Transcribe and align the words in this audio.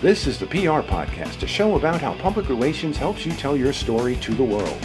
This 0.00 0.28
is 0.28 0.38
the 0.38 0.46
PR 0.46 0.86
Podcast, 0.86 1.42
a 1.42 1.48
show 1.48 1.74
about 1.74 2.00
how 2.00 2.14
public 2.18 2.48
relations 2.48 2.96
helps 2.96 3.26
you 3.26 3.32
tell 3.32 3.56
your 3.56 3.72
story 3.72 4.14
to 4.18 4.32
the 4.32 4.44
world. 4.44 4.78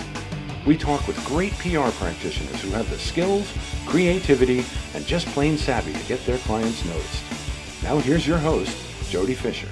We 0.66 0.76
talk 0.76 1.06
with 1.06 1.24
great 1.24 1.52
PR 1.60 1.92
practitioners 1.92 2.60
who 2.64 2.72
have 2.72 2.90
the 2.90 2.98
skills, 2.98 3.54
creativity, 3.86 4.66
and 4.96 5.06
just 5.06 5.28
plain 5.28 5.56
savvy 5.56 5.94
to 5.94 6.04
get 6.08 6.26
their 6.26 6.40
clients 6.40 6.84
noticed. 6.84 7.84
Now 7.84 8.00
here's 8.00 8.26
your 8.26 8.40
host, 8.40 8.76
Jody 9.12 9.36
Fisher. 9.36 9.70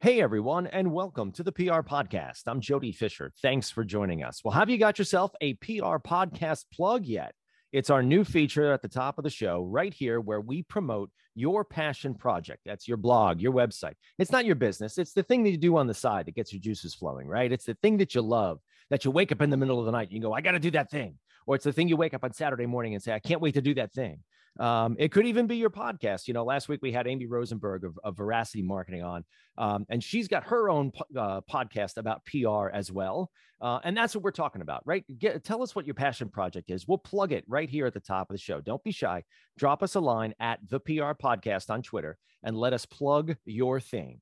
Hey 0.00 0.22
everyone, 0.22 0.66
and 0.68 0.94
welcome 0.94 1.30
to 1.32 1.42
the 1.42 1.52
PR 1.52 1.82
Podcast. 1.82 2.44
I'm 2.46 2.62
Jody 2.62 2.92
Fisher. 2.92 3.30
Thanks 3.42 3.68
for 3.70 3.84
joining 3.84 4.22
us. 4.22 4.42
Well, 4.42 4.54
have 4.54 4.70
you 4.70 4.78
got 4.78 4.98
yourself 4.98 5.34
a 5.42 5.52
PR 5.56 5.98
podcast 5.98 6.64
plug 6.72 7.04
yet? 7.04 7.34
It's 7.74 7.90
our 7.90 8.04
new 8.04 8.22
feature 8.22 8.72
at 8.72 8.82
the 8.82 8.88
top 8.88 9.18
of 9.18 9.24
the 9.24 9.30
show, 9.30 9.64
right 9.64 9.92
here, 9.92 10.20
where 10.20 10.40
we 10.40 10.62
promote 10.62 11.10
your 11.34 11.64
passion 11.64 12.14
project. 12.14 12.60
That's 12.64 12.86
your 12.86 12.96
blog, 12.96 13.40
your 13.40 13.52
website. 13.52 13.94
It's 14.16 14.30
not 14.30 14.44
your 14.44 14.54
business, 14.54 14.96
it's 14.96 15.12
the 15.12 15.24
thing 15.24 15.42
that 15.42 15.50
you 15.50 15.56
do 15.56 15.76
on 15.76 15.88
the 15.88 15.92
side 15.92 16.26
that 16.26 16.36
gets 16.36 16.52
your 16.52 16.60
juices 16.60 16.94
flowing, 16.94 17.26
right? 17.26 17.50
It's 17.50 17.64
the 17.64 17.74
thing 17.74 17.96
that 17.96 18.14
you 18.14 18.22
love, 18.22 18.60
that 18.90 19.04
you 19.04 19.10
wake 19.10 19.32
up 19.32 19.42
in 19.42 19.50
the 19.50 19.56
middle 19.56 19.80
of 19.80 19.86
the 19.86 19.90
night 19.90 20.06
and 20.06 20.12
you 20.12 20.20
go, 20.22 20.32
I 20.32 20.40
got 20.40 20.52
to 20.52 20.60
do 20.60 20.70
that 20.70 20.88
thing. 20.88 21.18
Or 21.48 21.56
it's 21.56 21.64
the 21.64 21.72
thing 21.72 21.88
you 21.88 21.96
wake 21.96 22.14
up 22.14 22.22
on 22.22 22.32
Saturday 22.32 22.66
morning 22.66 22.94
and 22.94 23.02
say, 23.02 23.12
I 23.12 23.18
can't 23.18 23.40
wait 23.40 23.54
to 23.54 23.60
do 23.60 23.74
that 23.74 23.92
thing. 23.92 24.20
Um, 24.58 24.96
it 24.98 25.10
could 25.10 25.26
even 25.26 25.46
be 25.46 25.56
your 25.56 25.70
podcast. 25.70 26.28
You 26.28 26.34
know, 26.34 26.44
last 26.44 26.68
week 26.68 26.80
we 26.82 26.92
had 26.92 27.06
Amy 27.06 27.26
Rosenberg 27.26 27.84
of, 27.84 27.98
of 28.04 28.16
Veracity 28.16 28.62
Marketing 28.62 29.02
on, 29.02 29.24
um, 29.58 29.84
and 29.88 30.02
she's 30.02 30.28
got 30.28 30.44
her 30.44 30.70
own 30.70 30.92
uh, 31.16 31.40
podcast 31.50 31.96
about 31.96 32.24
PR 32.24 32.68
as 32.68 32.92
well. 32.92 33.30
Uh, 33.60 33.80
and 33.82 33.96
that's 33.96 34.14
what 34.14 34.22
we're 34.22 34.30
talking 34.30 34.62
about, 34.62 34.82
right? 34.84 35.04
Get, 35.18 35.42
tell 35.42 35.62
us 35.62 35.74
what 35.74 35.86
your 35.86 35.94
passion 35.94 36.28
project 36.28 36.70
is. 36.70 36.86
We'll 36.86 36.98
plug 36.98 37.32
it 37.32 37.44
right 37.48 37.68
here 37.68 37.86
at 37.86 37.94
the 37.94 38.00
top 38.00 38.30
of 38.30 38.34
the 38.34 38.40
show. 38.40 38.60
Don't 38.60 38.82
be 38.84 38.92
shy. 38.92 39.24
Drop 39.56 39.82
us 39.82 39.94
a 39.94 40.00
line 40.00 40.34
at 40.38 40.60
the 40.68 40.80
PR 40.80 41.12
podcast 41.12 41.70
on 41.70 41.82
Twitter 41.82 42.18
and 42.42 42.56
let 42.56 42.72
us 42.72 42.84
plug 42.84 43.36
your 43.44 43.80
thing. 43.80 44.20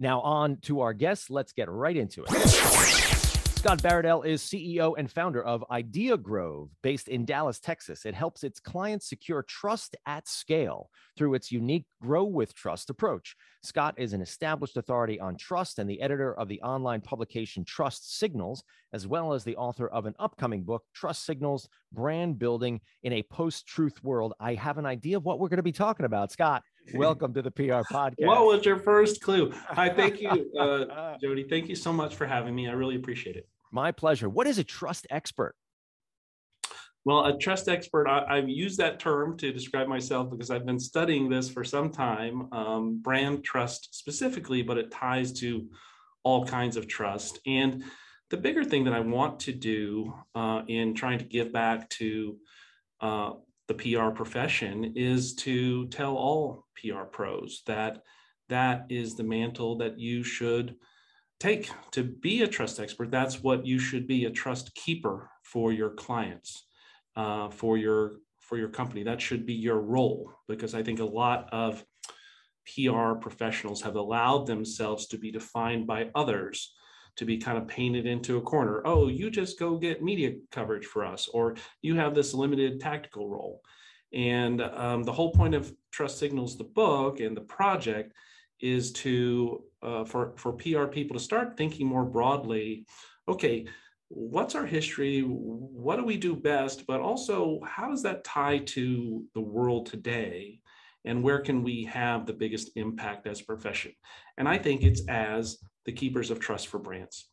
Now, 0.00 0.20
on 0.20 0.58
to 0.62 0.80
our 0.80 0.94
guests. 0.94 1.28
Let's 1.28 1.52
get 1.52 1.68
right 1.68 1.96
into 1.96 2.24
it. 2.26 3.17
Scott 3.58 3.82
Baradell 3.82 4.24
is 4.24 4.40
CEO 4.40 4.94
and 4.96 5.10
founder 5.10 5.42
of 5.42 5.64
Idea 5.68 6.16
Grove, 6.16 6.70
based 6.80 7.08
in 7.08 7.24
Dallas, 7.24 7.58
Texas. 7.58 8.06
It 8.06 8.14
helps 8.14 8.44
its 8.44 8.60
clients 8.60 9.08
secure 9.08 9.42
trust 9.42 9.96
at 10.06 10.28
scale 10.28 10.90
through 11.16 11.34
its 11.34 11.50
unique 11.50 11.84
Grow 12.00 12.22
with 12.22 12.54
Trust 12.54 12.88
approach. 12.88 13.34
Scott 13.64 13.96
is 13.98 14.12
an 14.12 14.22
established 14.22 14.76
authority 14.76 15.18
on 15.18 15.36
trust 15.36 15.80
and 15.80 15.90
the 15.90 16.00
editor 16.00 16.38
of 16.38 16.46
the 16.46 16.62
online 16.62 17.00
publication 17.00 17.64
Trust 17.64 18.16
Signals, 18.16 18.62
as 18.92 19.08
well 19.08 19.32
as 19.32 19.42
the 19.42 19.56
author 19.56 19.88
of 19.88 20.06
an 20.06 20.14
upcoming 20.20 20.62
book, 20.62 20.84
Trust 20.94 21.26
Signals 21.26 21.68
Brand 21.92 22.38
Building 22.38 22.80
in 23.02 23.14
a 23.14 23.24
Post 23.24 23.66
Truth 23.66 24.04
World. 24.04 24.34
I 24.38 24.54
have 24.54 24.78
an 24.78 24.86
idea 24.86 25.16
of 25.16 25.24
what 25.24 25.40
we're 25.40 25.48
going 25.48 25.56
to 25.56 25.64
be 25.64 25.72
talking 25.72 26.06
about. 26.06 26.30
Scott, 26.30 26.62
welcome 26.94 27.34
to 27.34 27.42
the 27.42 27.50
PR 27.50 27.82
podcast. 27.92 28.26
What 28.26 28.44
was 28.46 28.64
your 28.64 28.78
first 28.78 29.20
clue? 29.20 29.52
Hi, 29.68 29.88
thank 29.88 30.20
you, 30.20 30.50
uh, 30.60 31.16
Jody. 31.20 31.44
Thank 31.48 31.68
you 31.68 31.74
so 31.74 31.92
much 31.92 32.14
for 32.14 32.26
having 32.26 32.54
me. 32.54 32.68
I 32.68 32.72
really 32.72 32.96
appreciate 32.96 33.36
it. 33.36 33.48
My 33.70 33.92
pleasure. 33.92 34.28
What 34.28 34.46
is 34.46 34.58
a 34.58 34.64
trust 34.64 35.06
expert? 35.10 35.54
Well, 37.04 37.26
a 37.26 37.38
trust 37.38 37.68
expert, 37.68 38.06
I, 38.06 38.36
have 38.36 38.48
used 38.48 38.78
that 38.80 39.00
term 39.00 39.36
to 39.38 39.52
describe 39.52 39.88
myself 39.88 40.30
because 40.30 40.50
I've 40.50 40.66
been 40.66 40.80
studying 40.80 41.30
this 41.30 41.48
for 41.48 41.64
some 41.64 41.90
time, 41.90 42.52
um, 42.52 43.00
brand 43.00 43.44
trust 43.44 43.94
specifically, 43.94 44.62
but 44.62 44.76
it 44.76 44.90
ties 44.90 45.32
to 45.40 45.68
all 46.22 46.44
kinds 46.44 46.76
of 46.76 46.86
trust. 46.86 47.38
And 47.46 47.84
the 48.30 48.36
bigger 48.36 48.62
thing 48.62 48.84
that 48.84 48.92
I 48.92 49.00
want 49.00 49.40
to 49.40 49.52
do 49.52 50.12
uh, 50.34 50.62
in 50.68 50.94
trying 50.94 51.18
to 51.18 51.24
give 51.24 51.52
back 51.52 51.88
to 51.90 52.36
uh, 53.00 53.30
the 53.68 53.74
PR 53.74 54.10
profession 54.10 54.94
is 54.96 55.34
to 55.34 55.86
tell 55.88 56.16
all 56.16 56.66
PR 56.74 57.02
pros 57.02 57.62
that 57.66 58.02
that 58.48 58.86
is 58.88 59.14
the 59.14 59.22
mantle 59.22 59.76
that 59.76 59.98
you 59.98 60.24
should 60.24 60.74
take 61.38 61.70
to 61.92 62.02
be 62.02 62.42
a 62.42 62.46
trust 62.48 62.80
expert. 62.80 63.10
That's 63.10 63.42
what 63.42 63.66
you 63.66 63.78
should 63.78 64.06
be 64.06 64.24
a 64.24 64.30
trust 64.30 64.74
keeper 64.74 65.30
for 65.44 65.70
your 65.70 65.90
clients, 65.90 66.66
uh, 67.14 67.50
for 67.50 67.76
your 67.76 68.16
for 68.40 68.56
your 68.56 68.70
company. 68.70 69.02
That 69.02 69.20
should 69.20 69.44
be 69.44 69.54
your 69.54 69.80
role 69.80 70.32
because 70.48 70.74
I 70.74 70.82
think 70.82 71.00
a 71.00 71.04
lot 71.04 71.48
of 71.52 71.84
PR 72.74 73.12
professionals 73.20 73.82
have 73.82 73.96
allowed 73.96 74.46
themselves 74.46 75.06
to 75.08 75.18
be 75.18 75.30
defined 75.30 75.86
by 75.86 76.10
others 76.14 76.74
to 77.18 77.24
be 77.24 77.36
kind 77.36 77.58
of 77.58 77.66
painted 77.66 78.06
into 78.06 78.38
a 78.38 78.42
corner. 78.42 78.80
Oh, 78.84 79.08
you 79.08 79.28
just 79.28 79.58
go 79.58 79.76
get 79.76 80.02
media 80.02 80.36
coverage 80.52 80.86
for 80.86 81.04
us, 81.04 81.28
or 81.28 81.56
you 81.82 81.96
have 81.96 82.14
this 82.14 82.32
limited 82.32 82.80
tactical 82.80 83.28
role. 83.28 83.60
And 84.12 84.62
um, 84.62 85.02
the 85.02 85.12
whole 85.12 85.32
point 85.32 85.54
of 85.54 85.74
Trust 85.90 86.18
Signals, 86.18 86.56
the 86.56 86.64
book 86.64 87.18
and 87.20 87.36
the 87.36 87.42
project, 87.42 88.14
is 88.60 88.92
to 88.92 89.64
uh, 89.82 90.04
for 90.04 90.32
for 90.36 90.52
PR 90.52 90.84
people 90.84 91.16
to 91.16 91.22
start 91.22 91.56
thinking 91.56 91.86
more 91.86 92.04
broadly. 92.04 92.86
Okay, 93.28 93.66
what's 94.08 94.54
our 94.54 94.66
history? 94.66 95.20
What 95.20 95.96
do 95.96 96.04
we 96.04 96.16
do 96.16 96.36
best? 96.36 96.86
But 96.86 97.00
also, 97.00 97.60
how 97.64 97.88
does 97.88 98.02
that 98.04 98.24
tie 98.24 98.58
to 98.58 99.24
the 99.34 99.40
world 99.40 99.86
today? 99.86 100.60
And 101.04 101.22
where 101.22 101.40
can 101.40 101.62
we 101.62 101.84
have 101.84 102.26
the 102.26 102.32
biggest 102.32 102.70
impact 102.76 103.26
as 103.26 103.40
a 103.40 103.44
profession? 103.44 103.92
And 104.36 104.48
I 104.48 104.58
think 104.58 104.82
it's 104.82 105.06
as 105.08 105.58
the 105.88 105.92
keepers 105.92 106.30
of 106.30 106.38
trust 106.38 106.66
for 106.68 106.78
brands. 106.78 107.28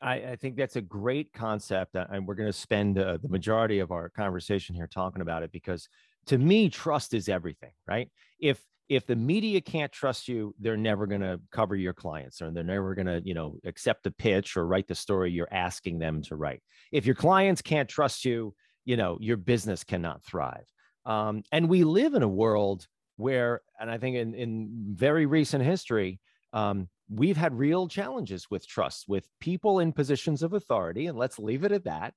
I, 0.00 0.14
I 0.14 0.36
think 0.36 0.56
that's 0.56 0.74
a 0.74 0.80
great 0.80 1.32
concept, 1.32 1.94
uh, 1.94 2.06
and 2.10 2.26
we're 2.26 2.34
going 2.34 2.48
to 2.48 2.52
spend 2.52 2.98
uh, 2.98 3.18
the 3.22 3.28
majority 3.28 3.78
of 3.78 3.92
our 3.92 4.08
conversation 4.08 4.74
here 4.74 4.88
talking 4.88 5.22
about 5.22 5.44
it 5.44 5.52
because, 5.52 5.88
to 6.26 6.36
me, 6.36 6.68
trust 6.68 7.14
is 7.14 7.28
everything. 7.28 7.70
Right? 7.86 8.10
If 8.40 8.60
if 8.88 9.06
the 9.06 9.14
media 9.14 9.60
can't 9.60 9.92
trust 9.92 10.26
you, 10.26 10.52
they're 10.58 10.76
never 10.76 11.06
going 11.06 11.20
to 11.20 11.40
cover 11.52 11.76
your 11.76 11.92
clients 11.92 12.42
or 12.42 12.50
they're 12.50 12.64
never 12.64 12.96
going 12.96 13.06
to, 13.06 13.22
you 13.24 13.34
know, 13.34 13.56
accept 13.64 14.02
the 14.02 14.10
pitch 14.10 14.56
or 14.56 14.66
write 14.66 14.88
the 14.88 14.96
story 14.96 15.30
you're 15.30 15.48
asking 15.52 16.00
them 16.00 16.22
to 16.22 16.34
write. 16.34 16.60
If 16.90 17.06
your 17.06 17.14
clients 17.14 17.62
can't 17.62 17.88
trust 17.88 18.24
you, 18.24 18.52
you 18.84 18.96
know, 18.96 19.16
your 19.20 19.36
business 19.36 19.84
cannot 19.84 20.24
thrive. 20.24 20.66
Um, 21.06 21.44
and 21.52 21.68
we 21.68 21.84
live 21.84 22.14
in 22.14 22.24
a 22.24 22.28
world 22.28 22.88
where, 23.16 23.60
and 23.80 23.88
I 23.88 23.98
think 23.98 24.16
in, 24.16 24.34
in 24.34 24.68
very 24.94 25.26
recent 25.26 25.64
history, 25.64 26.18
um, 26.52 26.88
we've 27.14 27.36
had 27.36 27.58
real 27.58 27.88
challenges 27.88 28.50
with 28.50 28.66
trust 28.66 29.08
with 29.08 29.28
people 29.40 29.80
in 29.80 29.92
positions 29.92 30.42
of 30.42 30.52
authority, 30.52 31.06
and 31.06 31.18
let's 31.18 31.38
leave 31.38 31.64
it 31.64 31.72
at 31.72 31.84
that, 31.84 32.14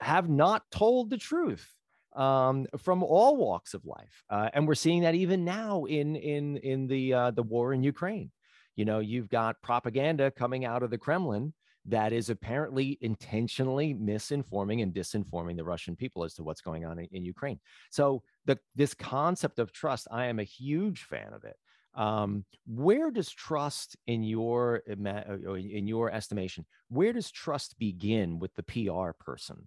have 0.00 0.28
not 0.28 0.62
told 0.70 1.10
the 1.10 1.16
truth 1.16 1.74
um, 2.16 2.66
from 2.78 3.02
all 3.02 3.36
walks 3.36 3.74
of 3.74 3.84
life, 3.84 4.24
uh, 4.30 4.48
and 4.52 4.66
we're 4.66 4.74
seeing 4.74 5.02
that 5.02 5.14
even 5.14 5.44
now 5.44 5.84
in 5.84 6.16
in 6.16 6.56
in 6.58 6.86
the 6.86 7.14
uh, 7.14 7.30
the 7.30 7.42
war 7.42 7.72
in 7.72 7.82
Ukraine. 7.82 8.30
You 8.76 8.84
know, 8.84 9.00
you've 9.00 9.28
got 9.28 9.60
propaganda 9.60 10.30
coming 10.30 10.64
out 10.64 10.84
of 10.84 10.90
the 10.90 10.98
Kremlin 10.98 11.52
that 11.86 12.12
is 12.12 12.28
apparently 12.28 12.98
intentionally 13.00 13.94
misinforming 13.94 14.82
and 14.82 14.92
disinforming 14.94 15.56
the 15.56 15.64
Russian 15.64 15.96
people 15.96 16.22
as 16.22 16.34
to 16.34 16.42
what's 16.42 16.60
going 16.60 16.84
on 16.84 16.98
in, 16.98 17.08
in 17.10 17.24
Ukraine. 17.24 17.58
So 17.90 18.22
the 18.44 18.58
this 18.76 18.94
concept 18.94 19.58
of 19.58 19.72
trust, 19.72 20.06
I 20.10 20.26
am 20.26 20.38
a 20.38 20.44
huge 20.44 21.04
fan 21.04 21.32
of 21.32 21.44
it. 21.44 21.56
Um, 21.98 22.44
where 22.64 23.10
does 23.10 23.28
trust 23.28 23.96
in 24.06 24.22
your 24.22 24.82
uh, 24.88 25.52
in 25.54 25.88
your 25.88 26.12
estimation? 26.12 26.64
Where 26.88 27.12
does 27.12 27.30
trust 27.30 27.76
begin 27.78 28.38
with 28.38 28.54
the 28.54 28.62
PR 28.62 29.10
person? 29.18 29.66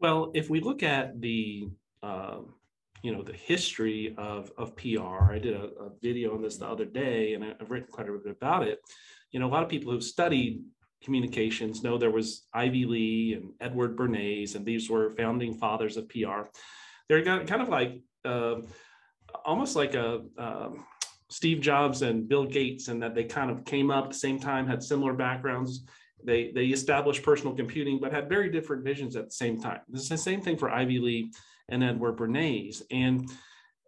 Well, 0.00 0.32
if 0.34 0.48
we 0.48 0.60
look 0.60 0.82
at 0.82 1.20
the 1.20 1.68
uh, 2.02 2.38
you 3.02 3.12
know 3.12 3.22
the 3.22 3.34
history 3.34 4.14
of 4.16 4.50
of 4.56 4.74
PR, 4.76 5.30
I 5.30 5.38
did 5.38 5.54
a, 5.54 5.64
a, 5.64 5.90
video 6.00 6.34
on 6.34 6.40
this 6.40 6.56
the 6.56 6.66
other 6.66 6.86
day, 6.86 7.34
and 7.34 7.44
I've 7.44 7.70
written 7.70 7.92
quite 7.92 8.08
a 8.08 8.12
bit 8.12 8.32
about 8.32 8.66
it. 8.66 8.80
You 9.30 9.40
know, 9.40 9.46
a 9.46 9.52
lot 9.52 9.62
of 9.62 9.68
people 9.68 9.92
who've 9.92 10.02
studied 10.02 10.62
communications 11.02 11.82
know 11.82 11.98
there 11.98 12.10
was 12.10 12.46
Ivy 12.54 12.86
Lee 12.86 13.34
and 13.34 13.52
Edward 13.60 13.94
Bernays, 13.94 14.54
and 14.54 14.64
these 14.64 14.88
were 14.88 15.10
founding 15.10 15.52
fathers 15.52 15.98
of 15.98 16.08
PR. 16.08 16.48
They're 17.10 17.22
kind 17.22 17.60
of 17.60 17.68
like 17.68 18.00
uh, 18.24 18.62
almost 19.44 19.76
like 19.76 19.94
a 19.94 20.22
um, 20.38 20.86
Steve 21.34 21.60
Jobs 21.60 22.02
and 22.02 22.28
Bill 22.28 22.44
Gates, 22.44 22.86
and 22.88 23.02
that 23.02 23.14
they 23.14 23.24
kind 23.24 23.50
of 23.50 23.64
came 23.64 23.90
up 23.90 24.04
at 24.04 24.10
the 24.12 24.18
same 24.18 24.38
time, 24.38 24.68
had 24.68 24.82
similar 24.82 25.12
backgrounds 25.12 25.84
they 26.24 26.52
they 26.52 26.66
established 26.66 27.22
personal 27.22 27.54
computing, 27.54 27.98
but 28.00 28.12
had 28.12 28.28
very 28.28 28.48
different 28.50 28.84
visions 28.84 29.16
at 29.16 29.26
the 29.26 29.34
same 29.34 29.60
time. 29.60 29.80
This 29.88 30.02
is 30.02 30.08
the 30.08 30.18
same 30.18 30.40
thing 30.40 30.56
for 30.56 30.70
Ivy 30.70 30.98
Lee 30.98 31.32
and 31.68 31.84
Edward 31.84 32.16
Bernays, 32.16 32.82
and 32.90 33.28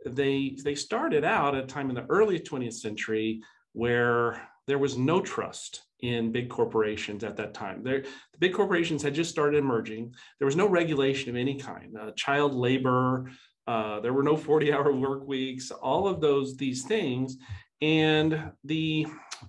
they 0.05 0.57
they 0.63 0.75
started 0.75 1.25
out 1.25 1.55
at 1.55 1.65
a 1.65 1.67
time 1.67 1.89
in 1.89 1.97
the 1.97 2.07
early 2.09 2.39
20th 2.39 2.75
century 2.75 3.43
where 3.73 4.49
there 4.67 4.79
was 4.79 4.99
no 4.99 5.21
trust 5.21 5.83
in 6.01 6.33
big 6.33 6.51
corporations 6.51 7.25
at 7.25 7.37
that 7.37 7.55
time. 7.55 7.83
There, 7.83 8.03
the 8.03 8.39
big 8.39 8.53
corporations 8.53 9.03
had 9.03 9.15
just 9.15 9.31
started 9.31 9.59
emerging. 9.59 10.13
There 10.39 10.47
was 10.47 10.57
no 10.57 10.69
regulation 10.69 11.31
of 11.31 11.37
any 11.37 11.55
kind, 11.55 11.97
uh, 11.97 12.11
child 12.17 12.55
labor. 12.55 13.31
Uh, 13.67 14.01
there 14.01 14.13
were 14.13 14.23
no 14.23 14.37
40-hour 14.37 14.93
work 14.93 15.27
weeks. 15.27 15.71
All 15.71 16.07
of 16.07 16.21
those 16.21 16.57
these 16.57 16.85
things, 16.85 17.37
and 17.83 18.53
the 18.65 19.07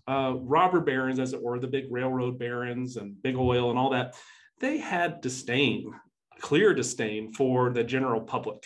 uh, 0.08 0.34
robber 0.38 0.82
barons, 0.82 1.20
as 1.20 1.34
it 1.34 1.42
were, 1.42 1.60
the 1.60 1.68
big 1.68 1.86
railroad 1.90 2.38
barons 2.38 2.98
and 2.98 3.22
big 3.22 3.38
oil 3.38 3.70
and 3.70 3.80
all 3.80 3.92
that, 3.92 4.16
they 4.60 4.78
had 4.78 5.22
disdain, 5.22 5.92
clear 6.40 6.74
disdain 6.74 7.32
for 7.34 7.70
the 7.70 7.84
general 7.84 8.22
public. 8.22 8.64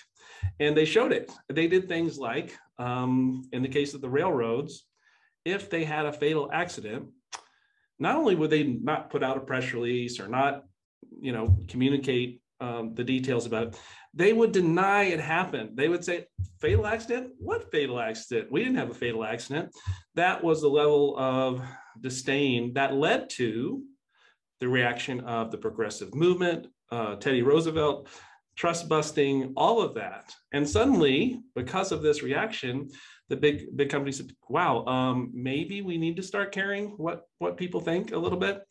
And 0.60 0.76
they 0.76 0.86
showed 0.86 1.12
it. 1.12 1.32
They 1.50 1.68
did 1.68 1.88
things 1.88 2.18
like, 2.18 2.58
um, 2.80 3.44
in 3.52 3.62
the 3.62 3.68
case 3.68 3.94
of 3.94 4.02
the 4.02 4.10
railroads, 4.10 4.86
if 5.46 5.70
they 5.70 5.84
had 5.84 6.06
a 6.06 6.14
fatal 6.14 6.50
accident, 6.52 7.10
not 8.00 8.16
only 8.16 8.36
would 8.36 8.50
they 8.50 8.64
not 8.64 9.10
put 9.12 9.24
out 9.24 9.38
a 9.38 9.42
press 9.42 9.74
release 9.74 10.20
or 10.20 10.28
not, 10.28 10.64
you 11.20 11.32
know, 11.32 11.58
communicate 11.68 12.42
um, 12.60 12.94
the 12.96 13.04
details 13.04 13.46
about 13.46 13.68
it, 13.68 13.80
they 14.14 14.34
would 14.34 14.52
deny 14.52 15.04
it 15.04 15.20
happened. 15.20 15.72
They 15.76 15.88
would 15.88 16.04
say, 16.04 16.26
fatal 16.60 16.86
accident? 16.86 17.32
What 17.40 17.72
fatal 17.72 18.00
accident? 18.00 18.52
We 18.52 18.64
didn't 18.64 18.78
have 18.78 18.92
a 18.92 18.96
fatal 18.96 19.24
accident. 19.24 19.72
That 20.16 20.44
was 20.44 20.62
the 20.62 20.70
level 20.70 21.18
of 21.18 21.62
disdain 22.00 22.74
that 22.74 22.94
led 22.94 23.30
to 23.32 23.84
the 24.60 24.68
reaction 24.68 25.22
of 25.22 25.52
the 25.52 25.58
progressive 25.58 26.14
movement, 26.14 26.68
uh, 26.92 27.16
Teddy 27.16 27.42
Roosevelt, 27.42 28.10
trust 28.56 28.88
busting, 28.88 29.54
all 29.56 29.82
of 29.82 29.96
that. 29.96 30.32
And 30.54 30.70
suddenly, 30.70 31.42
because 31.56 31.92
of 31.92 32.02
this 32.02 32.22
reaction, 32.22 32.90
the 33.30 33.38
big 33.38 33.76
big 33.78 33.90
companies 33.90 34.18
said, 34.18 34.32
"Wow, 34.50 34.86
um, 34.86 35.32
maybe 35.34 35.82
we 35.82 35.98
need 35.98 36.18
to 36.18 36.24
start 36.24 36.52
caring 36.52 36.90
what 36.98 37.24
what 37.40 37.58
people 37.58 37.80
think 37.80 38.12
a 38.12 38.18
little 38.18 38.38
bit." 38.38 38.62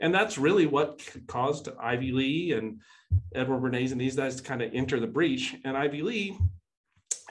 And 0.00 0.14
that's 0.14 0.38
really 0.38 0.66
what 0.66 1.02
caused 1.26 1.68
Ivy 1.80 2.12
Lee 2.12 2.52
and 2.52 2.80
Edward 3.34 3.60
Bernays 3.60 3.92
and 3.92 4.00
these 4.00 4.16
guys 4.16 4.36
to 4.36 4.42
kind 4.42 4.62
of 4.62 4.70
enter 4.72 5.00
the 5.00 5.06
breach. 5.06 5.56
And 5.64 5.76
Ivy 5.76 6.02
Lee, 6.02 6.38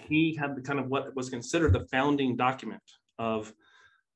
he 0.07 0.35
had 0.35 0.55
the 0.55 0.61
kind 0.61 0.79
of 0.79 0.87
what 0.87 1.15
was 1.15 1.29
considered 1.29 1.73
the 1.73 1.87
founding 1.91 2.35
document 2.35 2.81
of 3.19 3.53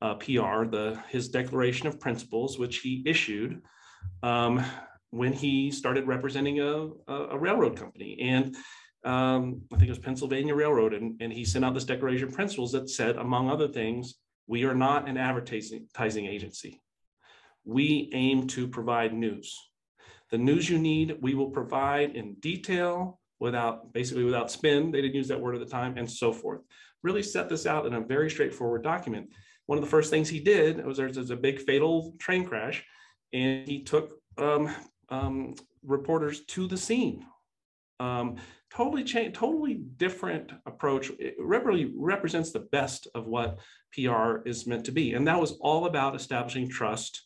uh, 0.01 0.15
PR, 0.15 0.65
the 0.65 0.99
his 1.09 1.29
Declaration 1.29 1.87
of 1.87 1.99
Principles, 1.99 2.57
which 2.57 2.79
he 2.79 3.03
issued 3.05 3.61
um, 4.23 4.63
when 5.11 5.31
he 5.31 5.71
started 5.71 6.07
representing 6.07 6.59
a, 6.59 6.89
a, 7.07 7.13
a 7.31 7.37
railroad 7.37 7.77
company. 7.77 8.17
And 8.21 8.55
um, 9.03 9.61
I 9.71 9.77
think 9.77 9.87
it 9.87 9.91
was 9.91 9.99
Pennsylvania 9.99 10.55
Railroad, 10.55 10.93
and, 10.93 11.19
and 11.21 11.31
he 11.31 11.45
sent 11.45 11.65
out 11.65 11.73
this 11.73 11.85
Declaration 11.85 12.27
of 12.27 12.33
Principles 12.33 12.71
that 12.73 12.89
said, 12.89 13.15
among 13.17 13.49
other 13.49 13.67
things, 13.67 14.15
we 14.47 14.63
are 14.63 14.75
not 14.75 15.07
an 15.07 15.17
advertising 15.17 16.25
agency. 16.25 16.81
We 17.65 18.09
aim 18.13 18.47
to 18.47 18.67
provide 18.67 19.13
news. 19.13 19.55
The 20.31 20.37
news 20.37 20.69
you 20.69 20.79
need, 20.79 21.17
we 21.21 21.35
will 21.35 21.49
provide 21.49 22.15
in 22.15 22.35
detail, 22.35 23.19
without 23.41 23.91
basically 23.91 24.23
without 24.23 24.51
spin. 24.51 24.91
They 24.91 25.01
didn't 25.01 25.15
use 25.15 25.27
that 25.27 25.41
word 25.41 25.55
at 25.55 25.59
the 25.59 25.65
time, 25.65 25.97
and 25.97 26.09
so 26.09 26.31
forth. 26.31 26.61
Really 27.03 27.23
set 27.23 27.49
this 27.49 27.65
out 27.65 27.87
in 27.87 27.95
a 27.95 27.99
very 27.99 28.29
straightforward 28.29 28.83
document. 28.83 29.29
One 29.65 29.77
of 29.77 29.83
the 29.83 29.89
first 29.89 30.09
things 30.09 30.29
he 30.29 30.39
did 30.39 30.85
was 30.85 30.97
there's, 30.97 31.15
there's 31.15 31.31
a 31.31 31.35
big 31.35 31.59
fatal 31.59 32.13
train 32.19 32.45
crash, 32.45 32.85
and 33.33 33.67
he 33.67 33.83
took 33.83 34.13
um, 34.37 34.73
um, 35.09 35.55
reporters 35.83 36.45
to 36.45 36.67
the 36.67 36.77
scene. 36.77 37.25
Um, 37.99 38.35
totally 38.71 39.03
change, 39.03 39.35
totally 39.35 39.81
different 39.97 40.51
approach. 40.65 41.11
It 41.19 41.35
really 41.39 41.93
represents 41.97 42.51
the 42.51 42.67
best 42.71 43.07
of 43.15 43.25
what 43.25 43.59
PR 43.93 44.37
is 44.45 44.67
meant 44.67 44.85
to 44.85 44.91
be. 44.91 45.13
And 45.13 45.27
that 45.27 45.39
was 45.39 45.53
all 45.61 45.85
about 45.85 46.15
establishing 46.15 46.69
trust 46.69 47.23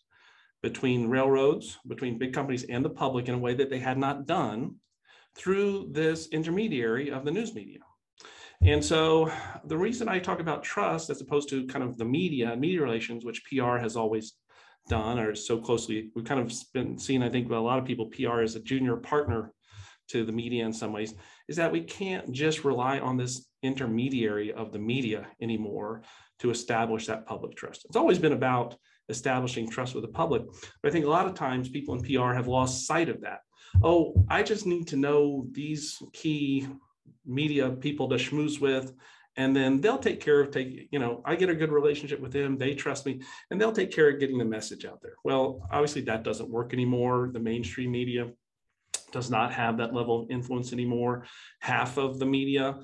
between 0.65 1.07
railroads, 1.07 1.77
between 1.87 2.17
big 2.17 2.33
companies 2.33 2.63
and 2.63 2.83
the 2.83 2.89
public 2.89 3.27
in 3.27 3.35
a 3.35 3.37
way 3.37 3.53
that 3.53 3.69
they 3.69 3.77
had 3.77 3.99
not 3.99 4.25
done 4.25 4.73
through 5.35 5.87
this 5.91 6.27
intermediary 6.29 7.11
of 7.11 7.23
the 7.23 7.29
news 7.29 7.53
media. 7.53 7.77
And 8.63 8.83
so 8.83 9.31
the 9.65 9.77
reason 9.77 10.09
I 10.09 10.17
talk 10.17 10.39
about 10.39 10.63
trust 10.63 11.11
as 11.11 11.21
opposed 11.21 11.49
to 11.49 11.67
kind 11.67 11.83
of 11.83 11.99
the 11.99 12.05
media 12.05 12.51
and 12.51 12.59
media 12.59 12.81
relations, 12.81 13.23
which 13.23 13.43
PR 13.45 13.77
has 13.77 13.95
always 13.95 14.33
done 14.89 15.19
or 15.19 15.35
so 15.35 15.59
closely, 15.59 16.09
we've 16.15 16.25
kind 16.25 16.41
of 16.41 16.51
been 16.73 16.97
seen, 16.97 17.21
I 17.21 17.29
think, 17.29 17.47
by 17.47 17.57
a 17.57 17.61
lot 17.61 17.77
of 17.77 17.85
people, 17.85 18.07
PR 18.07 18.41
as 18.41 18.55
a 18.55 18.59
junior 18.59 18.95
partner 18.95 19.53
to 20.07 20.25
the 20.25 20.31
media 20.31 20.65
in 20.65 20.73
some 20.73 20.91
ways, 20.91 21.13
is 21.47 21.57
that 21.57 21.71
we 21.71 21.81
can't 21.81 22.31
just 22.31 22.65
rely 22.65 22.97
on 22.97 23.17
this 23.17 23.47
intermediary 23.61 24.51
of 24.51 24.71
the 24.71 24.79
media 24.79 25.27
anymore 25.39 26.01
to 26.39 26.49
establish 26.49 27.05
that 27.05 27.27
public 27.27 27.55
trust. 27.55 27.85
It's 27.85 27.95
always 27.95 28.17
been 28.17 28.33
about 28.33 28.75
establishing 29.09 29.69
trust 29.69 29.95
with 29.95 30.03
the 30.03 30.09
public. 30.09 30.43
But 30.81 30.89
I 30.89 30.91
think 30.91 31.05
a 31.05 31.09
lot 31.09 31.27
of 31.27 31.33
times 31.33 31.69
people 31.69 31.95
in 31.95 32.03
PR 32.03 32.33
have 32.33 32.47
lost 32.47 32.87
sight 32.87 33.09
of 33.09 33.21
that. 33.21 33.39
Oh, 33.83 34.25
I 34.29 34.43
just 34.43 34.65
need 34.65 34.87
to 34.87 34.97
know 34.97 35.47
these 35.51 36.01
key 36.13 36.67
media 37.25 37.69
people 37.69 38.07
to 38.09 38.15
schmooze 38.15 38.61
with, 38.61 38.93
and 39.37 39.55
then 39.55 39.81
they'll 39.81 39.97
take 39.97 40.19
care 40.21 40.39
of 40.39 40.51
take 40.51 40.87
you 40.91 40.99
know 40.99 41.21
i 41.25 41.35
get 41.35 41.49
a 41.49 41.55
good 41.55 41.71
relationship 41.71 42.19
with 42.19 42.31
them 42.31 42.57
they 42.57 42.73
trust 42.73 43.05
me 43.05 43.21
and 43.51 43.59
they'll 43.59 43.71
take 43.71 43.91
care 43.91 44.09
of 44.09 44.19
getting 44.19 44.37
the 44.37 44.45
message 44.45 44.85
out 44.85 45.01
there 45.01 45.15
well 45.23 45.67
obviously 45.71 46.01
that 46.01 46.23
doesn't 46.23 46.49
work 46.49 46.73
anymore 46.73 47.29
the 47.33 47.39
mainstream 47.39 47.91
media 47.91 48.29
does 49.11 49.29
not 49.29 49.53
have 49.53 49.77
that 49.77 49.93
level 49.93 50.23
of 50.23 50.31
influence 50.31 50.73
anymore 50.73 51.25
half 51.59 51.97
of 51.97 52.19
the 52.19 52.25
media 52.25 52.77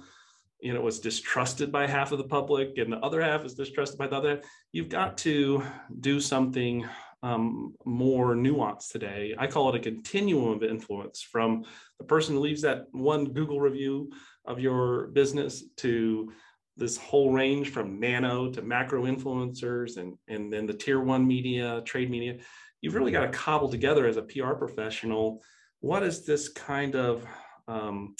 you 0.61 0.73
know 0.73 0.79
it 0.79 0.83
was 0.83 0.99
distrusted 0.99 1.71
by 1.71 1.87
half 1.87 2.11
of 2.11 2.17
the 2.17 2.23
public 2.23 2.77
and 2.77 2.91
the 2.91 2.99
other 2.99 3.21
half 3.21 3.43
is 3.45 3.53
distrusted 3.53 3.97
by 3.97 4.07
the 4.07 4.15
other 4.15 4.41
you've 4.71 4.89
got 4.89 5.17
to 5.17 5.63
do 5.99 6.19
something 6.19 6.85
um, 7.23 7.75
more 7.85 8.35
nuanced 8.35 8.91
today 8.91 9.35
i 9.37 9.47
call 9.47 9.69
it 9.69 9.75
a 9.75 9.79
continuum 9.79 10.53
of 10.53 10.63
influence 10.63 11.21
from 11.21 11.63
the 11.99 12.05
person 12.05 12.35
who 12.35 12.41
leaves 12.41 12.61
that 12.61 12.85
one 12.91 13.25
google 13.25 13.59
review 13.59 14.11
of 14.45 14.59
your 14.59 15.07
business 15.07 15.63
to 15.77 16.31
this 16.77 16.97
whole 16.97 17.31
range 17.31 17.69
from 17.69 17.99
nano 17.99 18.49
to 18.49 18.61
macro 18.61 19.03
influencers 19.03 19.97
and, 19.97 20.17
and 20.27 20.51
then 20.51 20.65
the 20.65 20.73
tier 20.73 20.99
one 20.99 21.27
media, 21.27 21.81
trade 21.85 22.09
media. 22.09 22.37
You've 22.81 22.95
really 22.95 23.11
got 23.11 23.31
to 23.31 23.37
cobble 23.37 23.69
together 23.69 24.07
as 24.07 24.17
a 24.17 24.23
PR 24.23 24.53
professional. 24.53 25.43
What 25.81 26.03
is 26.03 26.25
this 26.25 26.49
kind 26.49 26.95
of 26.95 27.25
um, 27.67 28.15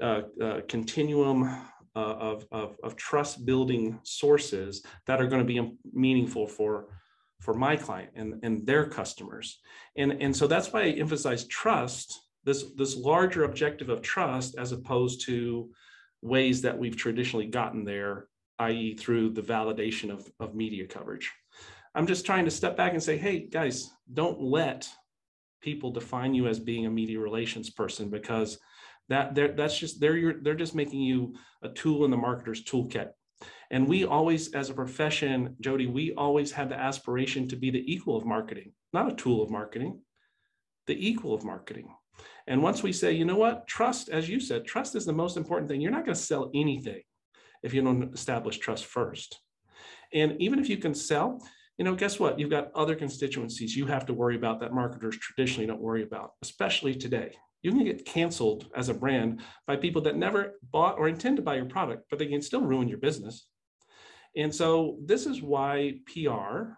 uh, 0.00 0.22
uh, 0.42 0.60
continuum 0.68 1.44
uh, 1.96 1.98
of, 1.98 2.46
of, 2.52 2.76
of, 2.82 2.96
trust 2.96 3.44
building 3.44 3.98
sources 4.04 4.84
that 5.06 5.20
are 5.20 5.26
going 5.26 5.44
to 5.44 5.44
be 5.44 5.72
meaningful 5.92 6.46
for, 6.46 6.86
for 7.40 7.54
my 7.54 7.76
client 7.76 8.10
and, 8.14 8.34
and 8.44 8.66
their 8.66 8.86
customers? 8.86 9.58
And, 9.96 10.12
and 10.20 10.36
so 10.36 10.46
that's 10.46 10.72
why 10.72 10.82
I 10.82 10.90
emphasize 10.90 11.44
trust 11.46 12.20
this 12.48 12.64
this 12.76 12.96
larger 12.96 13.44
objective 13.44 13.90
of 13.90 14.00
trust 14.00 14.56
as 14.56 14.72
opposed 14.72 15.20
to 15.26 15.70
ways 16.22 16.62
that 16.62 16.76
we've 16.76 16.96
traditionally 16.96 17.46
gotten 17.46 17.84
there 17.84 18.28
i.e 18.58 18.94
through 18.94 19.30
the 19.30 19.42
validation 19.42 20.10
of, 20.10 20.30
of 20.40 20.54
media 20.54 20.86
coverage 20.86 21.30
i'm 21.94 22.06
just 22.06 22.24
trying 22.24 22.46
to 22.46 22.50
step 22.50 22.76
back 22.76 22.92
and 22.92 23.02
say 23.02 23.16
hey 23.16 23.46
guys 23.46 23.90
don't 24.14 24.40
let 24.40 24.88
people 25.60 25.90
define 25.90 26.34
you 26.34 26.46
as 26.46 26.58
being 26.58 26.86
a 26.86 26.90
media 26.90 27.20
relations 27.20 27.68
person 27.68 28.08
because 28.08 28.58
that 29.08 29.34
that's 29.56 29.78
just 29.78 30.00
they're 30.00 30.34
they're 30.42 30.54
just 30.54 30.74
making 30.74 31.00
you 31.00 31.34
a 31.62 31.68
tool 31.68 32.04
in 32.04 32.10
the 32.10 32.16
marketer's 32.16 32.64
toolkit 32.64 33.10
and 33.70 33.86
we 33.86 34.02
mm-hmm. 34.02 34.12
always 34.12 34.52
as 34.52 34.70
a 34.70 34.74
profession 34.74 35.56
jody 35.60 35.86
we 35.86 36.12
always 36.14 36.52
had 36.52 36.68
the 36.68 36.74
aspiration 36.74 37.48
to 37.48 37.56
be 37.56 37.70
the 37.70 37.92
equal 37.92 38.16
of 38.16 38.24
marketing 38.24 38.72
not 38.92 39.10
a 39.10 39.14
tool 39.16 39.42
of 39.42 39.50
marketing 39.50 40.00
the 40.86 41.08
equal 41.08 41.34
of 41.34 41.44
marketing 41.44 41.88
and 42.48 42.62
once 42.62 42.82
we 42.82 42.92
say, 42.92 43.12
you 43.12 43.26
know 43.26 43.36
what, 43.36 43.66
trust, 43.66 44.08
as 44.08 44.26
you 44.26 44.40
said, 44.40 44.64
trust 44.64 44.96
is 44.96 45.04
the 45.04 45.12
most 45.12 45.36
important 45.36 45.68
thing. 45.68 45.82
You're 45.82 45.92
not 45.92 46.06
going 46.06 46.14
to 46.14 46.20
sell 46.20 46.50
anything 46.54 47.02
if 47.62 47.74
you 47.74 47.82
don't 47.82 48.14
establish 48.14 48.56
trust 48.56 48.86
first. 48.86 49.38
And 50.14 50.40
even 50.40 50.58
if 50.58 50.70
you 50.70 50.78
can 50.78 50.94
sell, 50.94 51.46
you 51.76 51.84
know, 51.84 51.94
guess 51.94 52.18
what? 52.18 52.38
You've 52.38 52.48
got 52.50 52.72
other 52.74 52.96
constituencies 52.96 53.76
you 53.76 53.86
have 53.86 54.06
to 54.06 54.14
worry 54.14 54.34
about 54.34 54.60
that 54.60 54.72
marketers 54.72 55.18
traditionally 55.18 55.66
don't 55.66 55.80
worry 55.80 56.02
about, 56.02 56.32
especially 56.42 56.94
today. 56.94 57.36
You 57.62 57.72
can 57.72 57.84
get 57.84 58.04
canceled 58.04 58.66
as 58.76 58.88
a 58.88 58.94
brand 58.94 59.40
by 59.66 59.76
people 59.76 60.02
that 60.02 60.16
never 60.16 60.54
bought 60.70 60.98
or 60.98 61.08
intend 61.08 61.36
to 61.36 61.42
buy 61.42 61.56
your 61.56 61.64
product, 61.66 62.04
but 62.08 62.18
they 62.18 62.26
can 62.26 62.42
still 62.42 62.62
ruin 62.62 62.88
your 62.88 62.98
business. 62.98 63.48
And 64.36 64.54
so 64.54 64.98
this 65.04 65.26
is 65.26 65.42
why 65.42 65.94
PR 66.06 66.74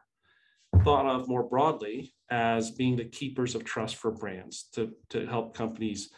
thought 0.82 1.06
of 1.06 1.28
more 1.28 1.42
broadly 1.42 2.14
as 2.30 2.70
being 2.70 2.96
the 2.96 3.04
keepers 3.04 3.54
of 3.54 3.64
trust 3.64 3.96
for 3.96 4.10
brands 4.10 4.68
to, 4.75 4.92
to 5.10 5.26
help 5.26 5.54
companies 5.54 6.10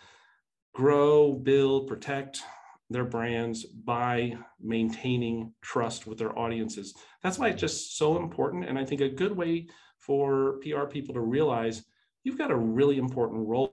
grow, 0.74 1.32
build, 1.32 1.88
protect 1.88 2.42
their 2.90 3.04
brands 3.04 3.64
by 3.64 4.34
maintaining 4.60 5.52
trust 5.62 6.06
with 6.06 6.18
their 6.18 6.38
audiences. 6.38 6.94
That's 7.22 7.38
why 7.38 7.48
it's 7.48 7.60
just 7.60 7.96
so 7.96 8.18
important. 8.18 8.66
And 8.66 8.78
I 8.78 8.84
think 8.84 9.00
a 9.00 9.08
good 9.08 9.36
way 9.36 9.66
for 9.98 10.58
PR 10.62 10.84
people 10.84 11.14
to 11.14 11.20
realize 11.20 11.84
you've 12.22 12.38
got 12.38 12.50
a 12.50 12.56
really 12.56 12.98
important 12.98 13.46
role 13.46 13.71